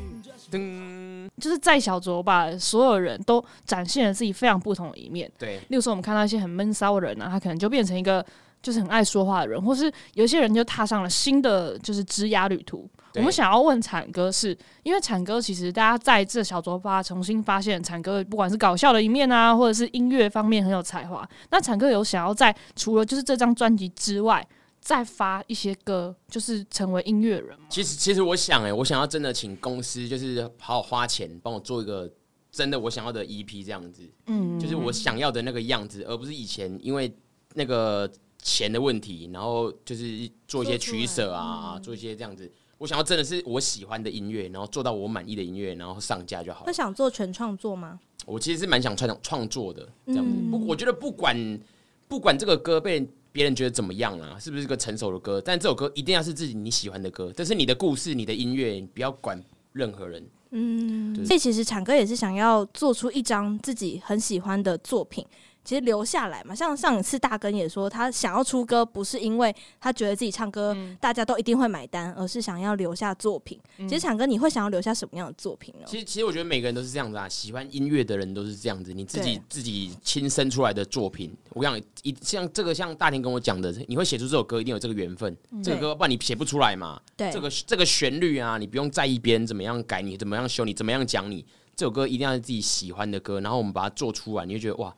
[0.51, 5.29] 噔，就是在小卓吧，所有人都展现了自己非常不同的一面。
[5.37, 8.23] 对，例如说我们看到一些很闷骚的人啊，他可能就变成一个
[8.66, 12.89] 就是很爱说话的人，或是有些人就踏上了新的就是职涯旅途。
[13.13, 21.30] 我们想要问产哥是，是因为产哥其实大家在这小卓吧重新发现产哥，不管是搞笑的一面啊，或者是音乐方面很有才华。
[21.51, 24.45] 那产哥有想要在除了就是这张专辑之外，
[24.82, 27.68] 再发一些歌，就是成为音乐人吗？
[27.70, 32.11] 其实，其实我想、欸，哎，我想要真的请公司，就是好好花钱帮我做一个
[32.51, 37.16] 真的我想要的 EP 这样子，嗯，就是我想要的那个样子，而不是以前因为
[37.53, 38.11] 那个
[38.45, 42.49] 钱的问题，然后就是做一些取舍啊，做，嗯、做一些这样子。
[42.77, 46.63] 我想要真的是我喜欢的音乐，然后做到我满意的音乐，然后上架就好。
[46.67, 47.99] 那想做全创作吗？
[48.27, 50.31] 我其实是蛮想创创作的，这样子。
[50.51, 51.59] 不、嗯，我觉得不管
[52.07, 59.43] 不管这个歌被别人觉得怎么样啊，是不是个成熟的歌，但这首歌一定要是自己你喜欢的歌，这是你的故事，你的音乐，你不要管
[59.73, 60.23] 任何人。
[60.51, 65.25] 嗯，所以其实产哥也是想要做出一张自己很喜欢的作品。
[65.66, 73.59] 其实留下来嘛，像上一次大根也说，他想要出歌，不是因为他觉得自己唱歌大家都一定会买单，而是想要留下作品。
[73.80, 75.86] 其实强哥，你会想要留下什么样的作品呢？
[75.88, 78.93] 其实，其实我觉得每个人都是这样子啊，喜欢音乐的人都是这样子。
[78.93, 85.36] 你自己自己亲身出来的作品，我跟你讲，一像这个像大田跟我讲的，你会写出这首歌，一定有这个缘分。
[85.63, 87.01] 这个歌不然你写不出来嘛。
[87.18, 91.43] 对，这个这个旋律啊，你不用在意别人怎么样改你，怎么样修你，怎么样讲你，
[91.76, 94.95] 这首歌一定要是自己喜欢的歌，然后我们把它做出来，你就觉得哇。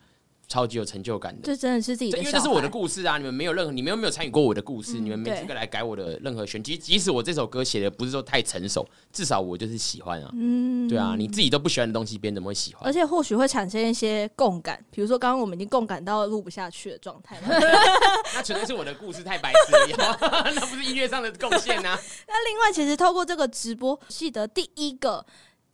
[0.47, 3.17] 超级有成就感的，这真的是自己的，因为这是我的故事啊！
[3.17, 4.97] 你们没有任何，你们又没有参与过我的故事？
[4.97, 6.77] 嗯、你们没资格来改我的任何选题。
[6.77, 10.31] 即使我这首歌写的不是说太成熟，至少我就是喜欢啊。
[10.33, 12.87] 嗯，对啊，你自己都不喜欢的东西，别人怎么会喜欢？
[12.87, 17.37] 而且或许会产生一些共感，比如说刚刚我们已经共感到录不下去的状态。
[18.33, 20.17] 那纯粹是我的故事太白痴了，
[20.55, 21.99] 那不是音乐上的贡献啊。
[22.27, 25.25] 那另外，其实透过这个直播，记得第一个。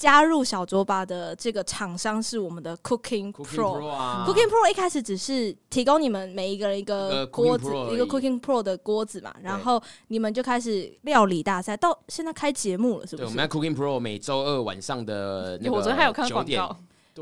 [0.03, 3.79] 加入小卓吧的这个厂商是我们的 Cooking Pro。
[4.25, 13.23] Cooking Pro，一开始只是提供你们每一个人一个锅子，一个 Cooking Pro 的锅子嘛，然后你们就开始料理大赛，到现在开节目了，是不是？
[13.23, 15.81] 对，我们在 Cooking Pro 每周二晚上的那个
[16.27, 16.61] 九点，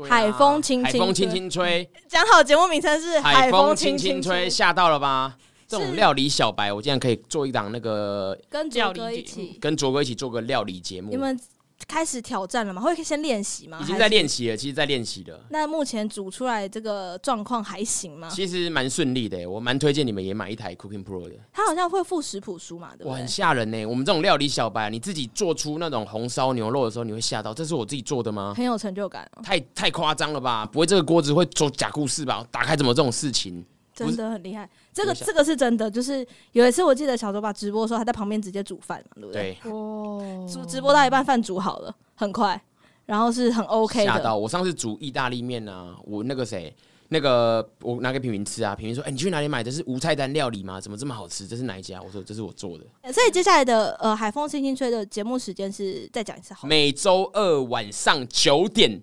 [0.08, 1.88] 海风轻轻，海风轻轻吹。
[2.08, 5.36] 讲好节目名称是海风轻轻吹，吓到了吧？
[5.68, 11.08] 这种料理小白，我竟然可以做一档那个跟卓哥一起，跟卓哥一起做个料理节目。
[11.08, 11.38] 你们。
[11.86, 12.80] 开始挑战了吗？
[12.80, 13.78] 会先练习吗？
[13.82, 15.38] 已经在练习了，其实，在练习的。
[15.50, 18.28] 那目前煮出来这个状况还行吗？
[18.30, 21.34] 其实蛮顺利的，我蛮推荐你们也买一台 Cooking Pro 的。
[21.52, 23.10] 它好像会附食谱书嘛，对不对？
[23.10, 23.84] 哇，很吓人呢！
[23.86, 28.54] 我们这种料理小白，你自己做出那种红烧牛肉的时候，你会吓到，这是我自己做的吗？
[28.56, 29.42] 很有成就感哦。
[29.42, 30.64] 太太夸张了吧？
[30.66, 32.46] 不会这个锅子会做假故事吧？
[32.50, 33.64] 打开怎么这种事情？
[34.08, 35.90] 真的很厉害，这个这个是真的。
[35.90, 39.58] 就是有一次我记得小周把直播的时候，他在旁边直接煮饭嘛，对不对？
[39.62, 39.70] 对。
[39.70, 40.46] 哦。
[40.50, 42.60] 煮直播到一半，饭煮好了，很快，
[43.06, 44.06] 然后是很 OK 的。
[44.06, 44.48] 吓到我！
[44.48, 46.74] 上次煮意大利面啊，我那个谁，
[47.08, 49.70] 那个我拿给平平吃啊，平平说：“哎、欸，你去哪里买的？
[49.70, 50.80] 是无菜单料理吗？
[50.80, 51.46] 怎么这么好吃？
[51.46, 59.00] 这是哪一家？”我说：“这是我做的。”所以接下来的呃，海风轻轻吹的节目时间是再讲一次好，每周二晚上九点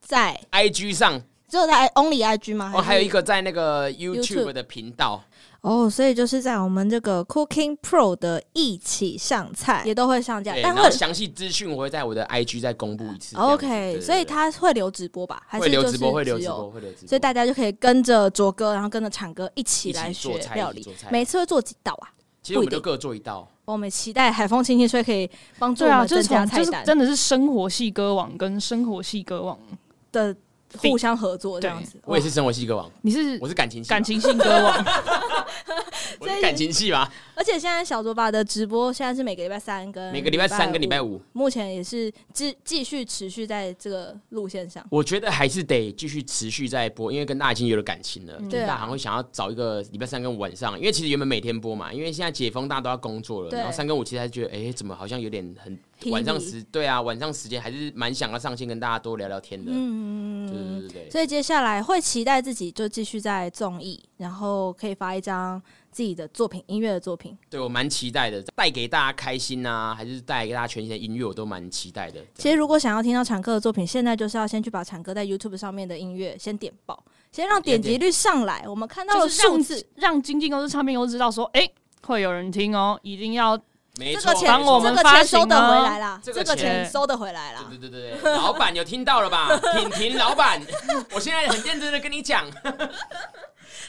[0.00, 1.22] 在 IG 上。
[1.48, 2.72] 只有在 Only IG 吗？
[2.74, 5.22] 哦，还有一个在那个 YouTube 的频道。
[5.62, 10.52] 哦，所以就是在我们这个 Cooking Pro 的一起上菜也都会上架。
[10.62, 13.36] 但然后详细资讯我会在我的 IG 再公布一次。
[13.36, 15.42] OK，所以他会留直播吧？
[15.48, 16.12] 还是会留直播？
[16.12, 16.70] 会留直播？
[16.70, 17.08] 会留直播？
[17.08, 20.86] 所以大家就可以跟着卓哥，然后跟着产哥一起来学料理。
[21.10, 22.14] 每次会做几道啊？
[22.42, 23.48] 其实我们就各做一道。
[23.64, 25.28] 我们期待海风轻轻吹可以
[25.58, 26.64] 帮助我们增加菜单。
[26.64, 29.58] 就是真的是生活系歌王跟生活系歌王
[30.12, 30.36] 的。
[30.76, 34.84] 互相合作这样子，我也是生活系歌王，你是我是感情系感情性歌王，
[36.20, 37.10] 我是感情系吧。
[37.36, 44.84] 而且现在小卓爸的直播现在是每个礼拜三跟每个礼拜三跟礼拜五，目前也是继继续持续在这个路线上。
[44.90, 55.78] 我觉得还是得继续持续在播，因为跟大家已经有了感情了，对，大家还会想要找一个礼拜三跟晚上，因为其实原本每天播嘛，因为现在解封大家都要工作了，然后三跟五其实还是觉得，哎，怎么好像有点很。
[56.10, 59.72] 晚上时对啊，晚上时间还是蛮想要上线跟大家多聊聊天的。
[59.74, 61.10] 嗯，对对对对。
[61.10, 65.60] 所以接下来会期待自己就继续在综艺，然后可以发一张
[65.96, 67.34] 自己的作品，音乐的作品。
[67.48, 72.20] 对，我蛮期待的，带给大家开心啊，还是带给大家全新的音乐，我都蛮期待的。
[72.34, 78.66] 其实如果想要听到产哥的作品，现在就是要先去把产哥在 YouTube 上面的音乐先点爆，先让点击率上来。
[78.68, 83.58] 我们看到的数字，让经纪公司唱片公司知道说，哎、欸，会有人听哦，一定要。
[83.98, 87.64] 没错，这个钱我们这个钱收得回来啦，这个钱收得回来啦。
[87.70, 89.48] 对对对对，老板有听到了吧？
[89.72, 90.60] 婷婷老板，
[91.14, 92.44] 我现在很认真的跟你讲，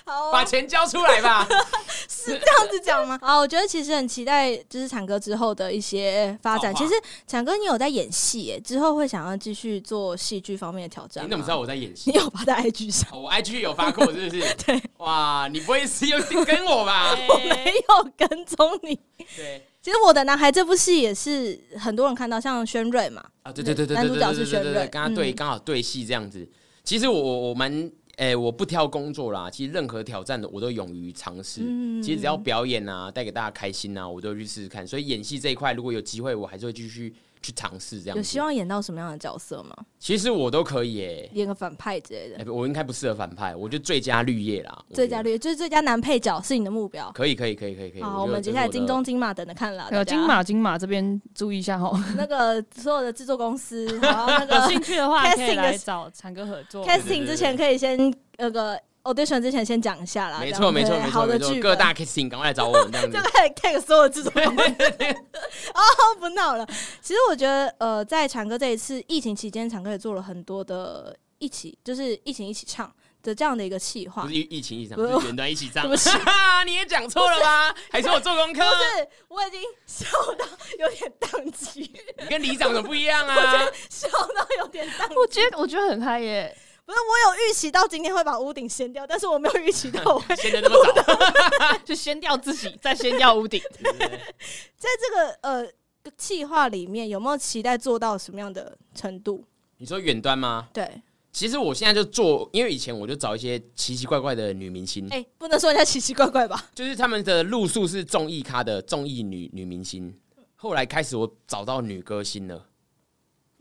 [0.07, 1.45] 好，把钱交出来吧。
[2.07, 3.19] 是这样子讲吗？
[3.21, 6.73] 啊，我觉得其实很期待，就是产哥之后的一些发展。
[6.73, 6.93] 其实
[7.27, 11.25] 产哥，你有在演戏耶，之后会想要继续做戏剧方面的挑战。
[11.25, 12.09] 你怎么知道我在演戏？
[12.11, 13.21] 你有发在 IG 上？
[13.21, 14.55] 我 IG 有发过，是不是？
[14.65, 14.81] 对。
[14.97, 17.11] 哇，你不会是又跟我吧？
[17.29, 18.97] 我没有跟踪你。
[19.35, 19.67] 对。
[19.81, 26.45] 其实我的男孩这部戏也是很多人看到，像宣瑞嘛，啊，对对对对，男主角是宣瑞，跟他对刚好对戏这样子。
[26.83, 31.61] 其实我我蛮哎、欸，我不挑工作啦，其实任何挑战的我都勇于尝试。
[31.63, 34.85] 嗯其实只要表演啊，带给大家开心啊，我都去试试看。
[34.85, 37.13] 所以演戏这一块，如果有机会，我还是会继续。
[37.41, 39.75] 去尝试这样，有希望演到什么样的角色吗？
[39.99, 42.37] 其实我都可以耶，演个反派之类的。
[42.37, 44.83] 欸、我应该不适合反派，我就最佳绿叶啦。
[44.93, 47.11] 最佳绿叶就是最佳男配角是你的目标。
[47.13, 48.01] 可以，可以，可以，可以，可以。
[48.01, 49.89] 好，我，我们接下来金钟金马等着看了。
[49.91, 51.91] 有金马金马这边注意一下哈。
[52.17, 56.85] 那个所有的制作公司，然后那个 有兴趣的话可以来找长哥合作。
[56.85, 58.79] casting 之前可以先那个。
[59.13, 64.47] Audition 之前先讲一下啦，没错没错没错没错，各大 casting 赶快来找我们这样子，就开始 take 所有制作人。
[65.73, 65.81] 哦，
[66.19, 66.65] 不闹了。
[67.01, 72.91] 其实我觉得，呃，在长歌这一次疫情期间，长歌也做了很多的一起，就是疫情一起唱
[73.23, 74.23] 的这样的一个企划。
[74.23, 75.83] 不是疫情一起唱，是远端一起唱。
[75.83, 76.09] 对 不起，
[76.65, 77.75] 你也讲错了吧？
[77.91, 78.59] 还是我做功课？
[78.61, 80.05] 不是，我已经笑
[80.35, 80.45] 到
[80.79, 81.91] 有点宕机。
[82.19, 83.35] 你跟李长怎么不一样啊？
[83.35, 85.15] 我笑到有点宕机。
[85.15, 86.55] 我觉得我觉得很嗨耶。
[86.87, 93.61] 不是，我有预期到今天会把屋顶掀掉，但是我没有预期到我会 掀的那么早， 就掀掉自己，再掀掉屋顶。
[93.83, 95.69] 在这个呃
[96.15, 99.43] 计划里面，有没有期待做到什么样的程度？
[99.79, 100.69] 你说远端吗？
[100.71, 100.89] 对，
[101.33, 106.69] 其实我现在就做，因为以前我就找一些奇奇怪怪的女明星，哎、欸，不能说人家奇奇怪怪吧？
[106.73, 110.17] 就是他们的路数是综艺咖的综艺女女明星，
[110.55, 112.65] 后来开始我找到女歌星了，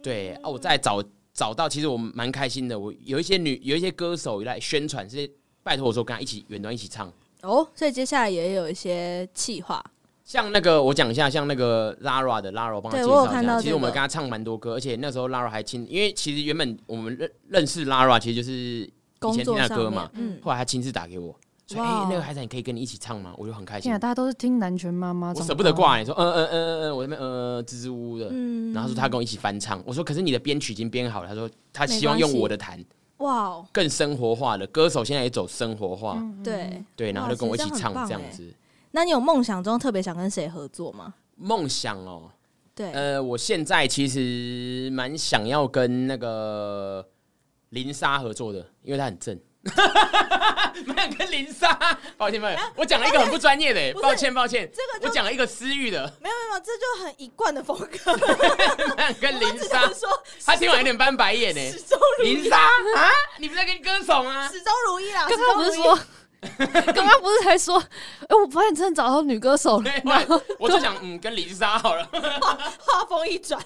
[0.00, 1.02] 对、嗯、啊，我再找。
[1.36, 2.78] 找到，其实我蛮开心的。
[2.78, 5.30] 我有一些女，有一些歌手来宣传，是
[5.62, 7.12] 拜托我说跟他一起远端一起唱。
[7.42, 9.84] 哦，所以接下来也有一些企划，
[10.24, 13.60] 像那个我讲一下，像那个 Lara 的 Lara，帮他介绍一下。
[13.60, 18.90] 其实我们跟他唱蛮多歌，而且那时候 Lara 还亲，因为其实原本我们认认识 Lara，其实就是以
[19.34, 20.10] 前听他歌嘛。
[20.14, 20.38] 嗯。
[20.42, 21.38] 后来他亲自打给我。
[21.66, 23.34] 所以，哎、欸，那个孩子，你可以跟你一起唱吗？
[23.36, 23.82] 我就很开心。
[23.82, 25.98] 现在大家都是听南拳妈妈，我舍不得挂。
[25.98, 28.28] 你说，嗯嗯嗯嗯嗯，我那边嗯支支吾吾的。
[28.30, 28.72] 嗯。
[28.72, 31.28] 然后说他跟我一起翻唱，我说可是你的编曲已经编好了。
[31.28, 32.82] 他说他希望用我的弹。
[33.18, 33.60] 哇。
[33.72, 36.22] 更生活化的歌手现在也走生活化。
[36.44, 36.84] 对。
[36.94, 38.48] 对，然后就跟我一起唱这样子。
[38.92, 41.14] 那你有梦想中特别想跟谁合作吗？
[41.34, 42.30] 梦想哦。
[42.76, 42.92] 对。
[42.92, 47.04] 呃，我现在其实蛮想要跟那个
[47.70, 49.36] 林莎合作的，因为她很正。
[50.84, 51.78] 没有跟林莎，
[52.16, 58.16] 抱歉抱歉，我讲了一个很不专业的，抱歉抱歉，这个我讲了一个私欲的，没有没有，这就很一贯的风格。
[59.20, 60.08] 跟林莎说，
[60.44, 61.60] 他听完有点翻白眼呢。
[62.22, 64.48] 林莎啊，你不是在跟歌手吗？
[64.48, 65.26] 始终如一啦。
[65.28, 65.98] 刚刚不是说，
[66.94, 67.78] 刚刚不是才说，
[68.20, 69.90] 哎，我发现真的找到女歌手了。
[70.58, 72.06] 我就想，嗯，跟林莎好了。
[72.78, 73.60] 话锋一转。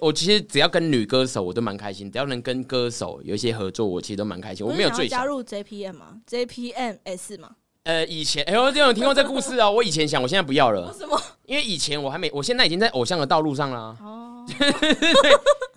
[0.00, 2.10] 我其实只要跟女歌手，我都蛮开心。
[2.10, 4.66] 只要能跟歌手有一些合作，我其实都蛮开心。
[4.66, 7.56] 我没有最加入 JPM 吗？JPMS 吗？
[7.84, 9.70] 呃，以前哎呦，这有听过这故事啊。
[9.70, 10.92] 我以前想，我现在不要了。
[10.92, 11.18] 为什么？
[11.46, 13.96] 因为以前我还没，我现在已经在偶像的道路上了。
[14.02, 14.44] 哦，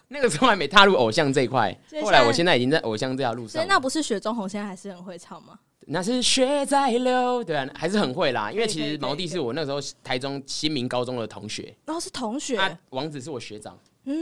[0.10, 1.74] 那个时候还没踏入偶像这一块。
[2.02, 3.49] 后来我现在已经在偶像这条路上。
[3.49, 5.58] 所以那不是雪中红，现在还是很会唱吗？
[5.88, 8.52] 那是雪在流，对啊，还是很会啦。
[8.52, 12.60] 因为其实毛弟是我那时候台中新民高中的同学，然后是同学。
[12.89, 13.78] 王子是我学长。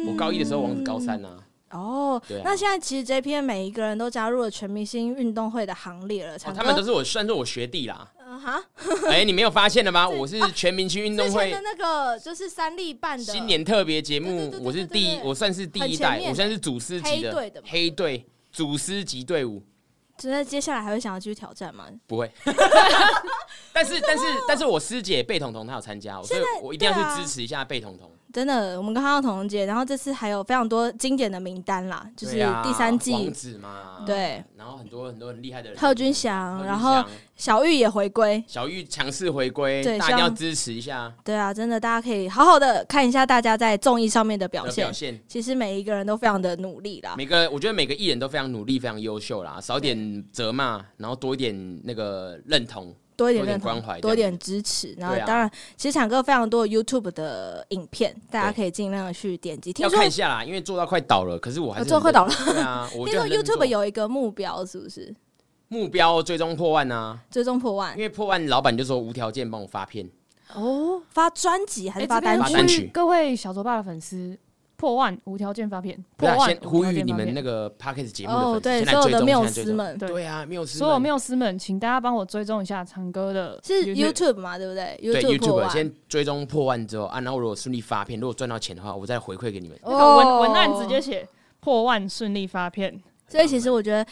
[0.08, 1.38] 我高一的时候，王子高三呢。
[1.72, 6.38] 哦，那现在其实 JPM 每一个人都加入了全明星运动会的行列了。
[6.38, 8.12] 他们都是我算是我学弟啦。
[8.26, 8.64] 嗯哈，
[9.10, 10.08] 哎，你没有发现了吗？
[10.08, 14.52] 我是全明星运动会的那个，就是三立办的新年特别节目。
[14.62, 19.62] 我是第一，我算是第一代，我算是祖师级的黑队，祖师级队伍。
[20.18, 21.86] 真的接下来还会想要继续挑战吗？
[22.06, 22.30] 不会。
[23.72, 28.12] 但是但是但是我师姐贝彤彤她有参加，所以我一定要去支持一下贝彤彤。
[28.32, 37.04] 真的，我们刚刚彤彤姐，然后这次还有非常多经典的名单啦，就是第三季王子嘛，对，然后很多很多很厉害的人，贺军翔，然后
[37.36, 41.12] 小玉也回归，小玉强势回归，对，大家要支持一下。
[41.24, 44.86] 对啊，真的，大家可以好好的看一下大家在综艺上面的表现。
[44.86, 47.16] 表现，其实每一个人都非常的努力啦。
[47.18, 52.96] 每个我觉得每个艺人都非常努力，非常优秀啦，少点责骂，然后多一点那个认同。
[53.20, 59.76] 多一点认同，多一点支持，然后当然，其实产哥非常多 YouTube 的影片，大家可以尽量的去点击。
[59.80, 62.34] 要看一下啦，因为做到快倒了，可是我还是做到快倒了。
[62.46, 65.14] 对啊， 听说 YouTube 有一个目标，是不是？
[65.68, 67.20] 目标最终破万啊！
[67.30, 70.10] 最终破万，因为破万，老板就说无条件帮我发片。
[70.56, 72.90] 哦，发专辑还是发单曲？
[72.92, 74.36] 各位小卓爸的粉丝。
[74.80, 84.98] 破万无条件发片，破万先呼吁你们那个 Podcast 节目的哦，对，所有的缪斯们，对啊，缪斯，所有缪斯们，请大家帮我追踪一下长歌的，是 YouTube 嘛，对不对？
[85.02, 89.78] 对 YouTube 先追踪破万之后啊，然后如果顺利发片，如果赚到钱的话，我再回馈给你们。
[89.84, 91.28] 那个文文案直接写
[91.60, 94.06] 破万顺利发片，所以其实我觉得。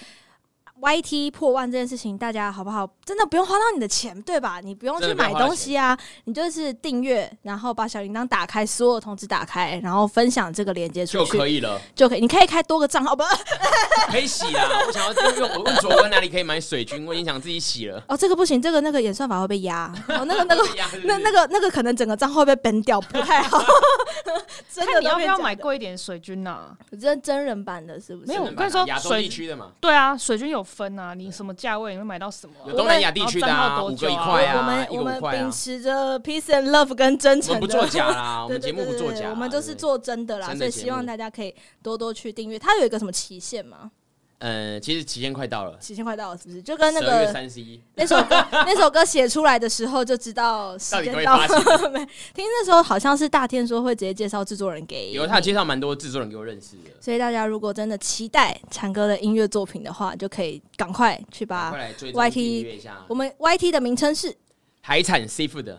[0.79, 2.87] YT 破万这件事情，大家好不好？
[3.03, 4.59] 真的不用花到你的钱，对吧？
[4.63, 12.19] 你不用去买东西啊，你就是订阅，然后把小铃铛打开，所有通知打开，然后分享这个链接出去就可以了，就可以。
[12.19, 13.23] 你可以开多个账号，不？
[14.11, 14.69] 可以洗啦。
[14.85, 18.03] 我想要用，我问卓哥哪里可以买水军，我已经想自己洗了。
[18.07, 19.91] 哦，这个不行，这个那个演算法会被压。
[20.09, 20.63] 哦，那个那个
[21.05, 23.63] 那那个那个可能整个账号会被 ban 掉，不太好。
[24.71, 26.77] 真的，你要不要买贵一点水军呢？
[27.01, 28.27] 真真人版的是不是？
[28.27, 29.71] 没有，我跟你说，亚洲地区的嘛。
[29.81, 32.53] 对啊，水军有分啊，你什么价位你会买到什么？
[32.67, 42.59] 有东南亚地区的啊，五个一块啊，我们我们秉持着 peace and love 跟真诚，我们不作假啦， 我们节目不作假，我们都是做真的啦，所以希望大家可以多多去订阅。
[42.59, 43.89] 它有一个什么期限吗？
[44.39, 46.61] 呃，其实期限快到了，期限快到了，是不是？
[46.61, 51.47] 就跟那个三十一那首歌， 那首歌写出来的时候就知道时间到了。
[51.89, 51.99] 没
[52.35, 56.91] 听那时候好像是大天说会直接介绍制作人给，有他介绍蛮多制作人给我认识的。
[57.01, 64.35] 所以大家如果真的期待产哥的音乐作品的话，就可以赶快去把 YT，我们 YT 的名称是
[64.81, 65.77] 海产 Seafood。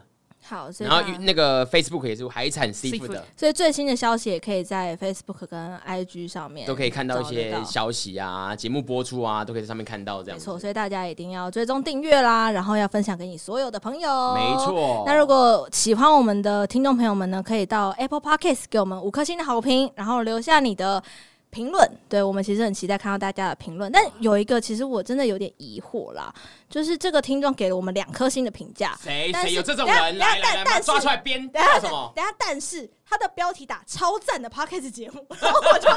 [0.48, 10.38] 好，然后那个 Facebook 也是海产 Seafood 的，所以最新的消息也可以在 Facebook 跟 IG 上面都可以看到一些消息啊，节目播出啊，都可以在上面看到这样。
[10.38, 14.34] 没错，所以大家一定要追踪订阅啦，然后要分享给你所有的朋友。
[14.34, 15.04] 没错。
[15.06, 21.02] 那如果喜欢我们的听众朋友们呢，可以到 Apple Podcast 给我们五颗星的好评，然后留下你的。
[21.50, 26.32] 评论，对，我们其实很期待看到大家的评论，但有一个其实我真的有点疑惑啦，
[26.68, 30.18] 就是这个听众给了我们两颗星的评价，谁谁有这种人？
[30.18, 32.12] 来来来，抓出来编，等下什么？
[32.14, 35.96] 等下，但是他的标题打超赞的 Podcast 节目，然后我就我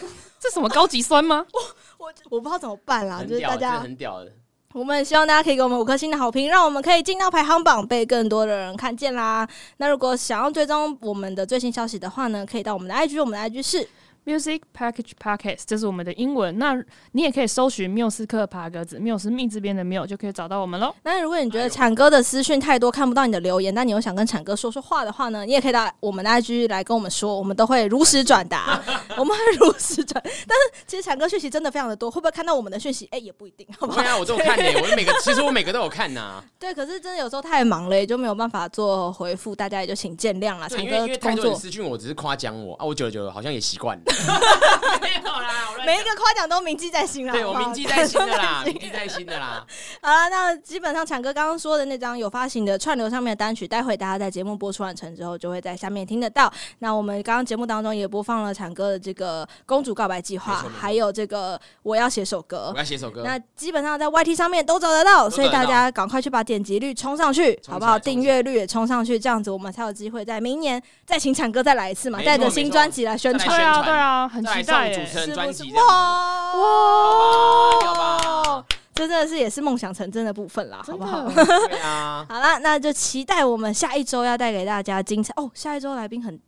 [0.00, 0.08] 就
[0.40, 1.44] 这什么高级酸吗？
[1.52, 4.32] 我我我不知道怎么办啦，就是大家很屌的，
[4.72, 9.46] 我们希望大家可以给我们五颗星的好评，让我们可以进到排行榜，被更多的人看见啦。
[9.76, 13.86] 那如果想要追踪我们的最新消息的话呢，可以到我们的 IG，我们的 IG 是。
[14.28, 16.58] Music Package Podcast，这是我们的英文。
[16.58, 16.74] 那
[17.12, 20.94] 你也可以搜寻缪斯克爬格子，缪斯命字边的缪，就可以找到我们喽。
[21.02, 28.78] 那如果你觉得产哥的私讯太多，看不到你的留言，那你又想跟产哥说说话的话呢，你也可以到我们的 IG 来跟我们说，我们都会如实转达。
[29.16, 33.06] 我们会如实转，但是其实产哥讯息真的非常的多，会不会看到我们的讯息？
[33.06, 34.02] 哎、欸，也不一定，好不好？
[34.02, 36.44] 对啊，我都有看的，我每个 其实我每个都有看呐、啊。
[36.58, 40.68] 对，可是真的有时候太忙了，也就没有办法做回复，大家也就请见谅了。
[40.68, 44.17] 产哥因为太多私讯，我只是夸奖我啊，我久了久了好像也习惯了。
[45.00, 47.32] 没有啦，每一个夸奖都铭记在心啦。
[47.32, 49.64] 对，我铭记在心的啦，铭记在心的啦。
[50.02, 56.52] 好了，那基本上产哥刚刚说的那张有发行的串流上面的单曲，待会大家在节目播出完成之后，就会在下面听得到。
[56.80, 63.22] 那我们刚刚节目当中也播放了产哥的这个《公主告白计划》，还有这个我要写首歌，我要写首歌。
[63.24, 67.98] 那基本上在 YT 上面都找得到，所以大家赶快去把点击率冲上去，好不好？
[67.98, 73.48] 订阅率也冲上去，这样子我们才有机会在明年再请产哥再来一次嘛，带着新专辑来宣传。
[73.48, 74.94] 对啊，对啊，很期待。
[74.94, 81.28] 主持人专辑哇哇，这真的是也是梦想成真的部分啦，好不好？
[81.30, 85.50] 对啊， 好了，那就期待我们下一周要带给大家精彩哦。
[85.54, 86.38] 下一周来宾很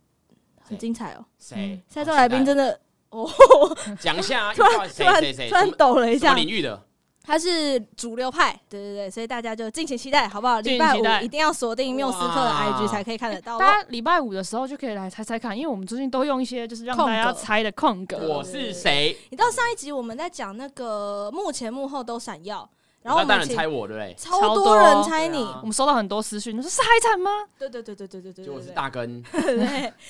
[0.67, 1.23] 很精彩哦。
[1.39, 1.79] 谁？
[1.87, 2.77] 下一周来宾真的
[3.09, 3.29] 哦，
[3.99, 6.29] 讲一下啊，突然突然突然抖了一下。
[6.29, 6.81] 什么领域的？
[7.23, 10.59] 他是主流派，对对对，所以大家就敬请期待，好不好？
[10.61, 13.57] 礼拜五一定要锁定缪斯克的 IG 才可以看得到。
[13.59, 18.17] 大家礼拜五的时候就可以来猜猜看，因为我们最近都用一些就是让大家猜的空格。
[18.17, 19.15] 我是谁？
[19.29, 22.67] 你知道上一集我们在讲那个幕前幕后都闪耀。
[23.03, 24.15] 然后当然猜我对不对？
[24.15, 27.31] 超多人猜你，我们收到很多私讯，你说是海产吗？
[27.57, 29.23] 对对对对对对对，就我是大根，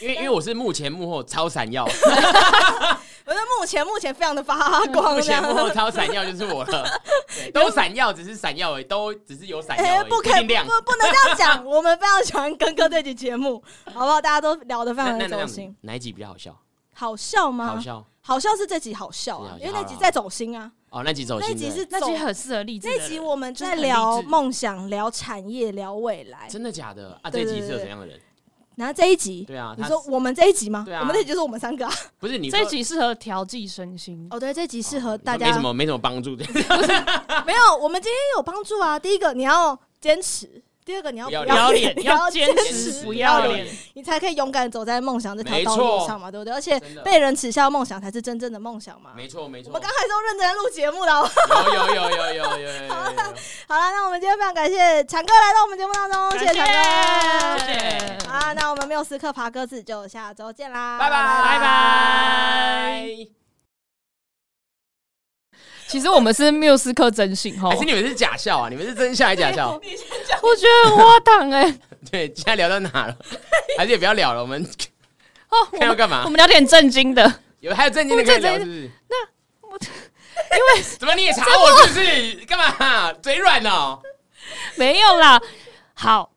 [0.02, 1.88] 因为因为我是幕前幕后超闪耀，
[3.32, 6.86] 我是目前目前非常的发光，目前幕后超闪耀就是我了，
[7.54, 10.48] 都闪耀只是闪耀而已，都只是有闪耀，不可以不
[10.82, 13.64] 不能这样讲，我们非常喜欢根哥这集节目，
[13.94, 14.20] 好不好？
[14.20, 16.54] 大家都聊得非常的走心，哪一集比较好笑？
[16.94, 17.68] 好笑吗？
[17.68, 20.70] 好笑，好笑是这集好笑啊，因为那集在走心啊。
[20.90, 22.90] 哦，那集走心，那集是那集很适合励志。
[22.90, 26.50] 那集我们在聊梦想、聊产业、聊未来。
[26.50, 27.32] 真的假的啊？
[27.32, 28.20] 这集是有怎样的人？
[28.76, 30.84] 然后这一集，对啊，你说我们这一集吗？
[30.86, 31.94] 对啊，我们这一集就是我们三个啊。
[32.20, 34.28] 不是你这一集适合调剂身心。
[34.32, 35.48] 哦，对，这一集适合大家。
[35.48, 36.46] 没什么，没什么帮助的。
[37.46, 38.98] 没有，我们今天有帮助啊。
[38.98, 40.64] 第一个，你要坚持。
[40.84, 46.52] 第二个，你要不要脸，要坚持不要脸，你才可以勇敢走在梦想这条道路上嘛，对不对？
[46.54, 49.12] 而且被人耻笑梦想才是真正的梦想嘛。
[49.16, 49.70] 没错没错。
[49.70, 51.30] 我们刚才都认真录节目了，
[51.68, 52.94] 有有有有有有。
[52.94, 53.14] 好了
[53.68, 58.28] 好了，那我们今天非常感谢强哥来到我们节目当中，谢谢强哥，谢谢。
[58.28, 63.41] 啊，那我们缪斯克爬鸽子就下周见啦，拜拜拜拜。
[65.92, 68.70] 其实我们是缪斯克真性哈，还是你们是假笑啊？
[68.70, 69.72] 你们是真笑还是假笑？
[70.42, 71.80] 我觉得很荒唐哎。
[72.10, 73.18] 对，现在聊到哪了？
[73.78, 74.64] 还是也不要聊了，我们
[75.50, 76.22] 哦， 看要干嘛？
[76.24, 77.32] 我们聊点正经的。
[77.60, 78.90] 有还有正经的可以聊是不是？
[79.10, 82.46] 那我因为怎么你也查我是不是？
[82.46, 84.00] 干嘛嘴软哦？
[84.76, 85.40] 没有啦。
[85.94, 86.32] 好。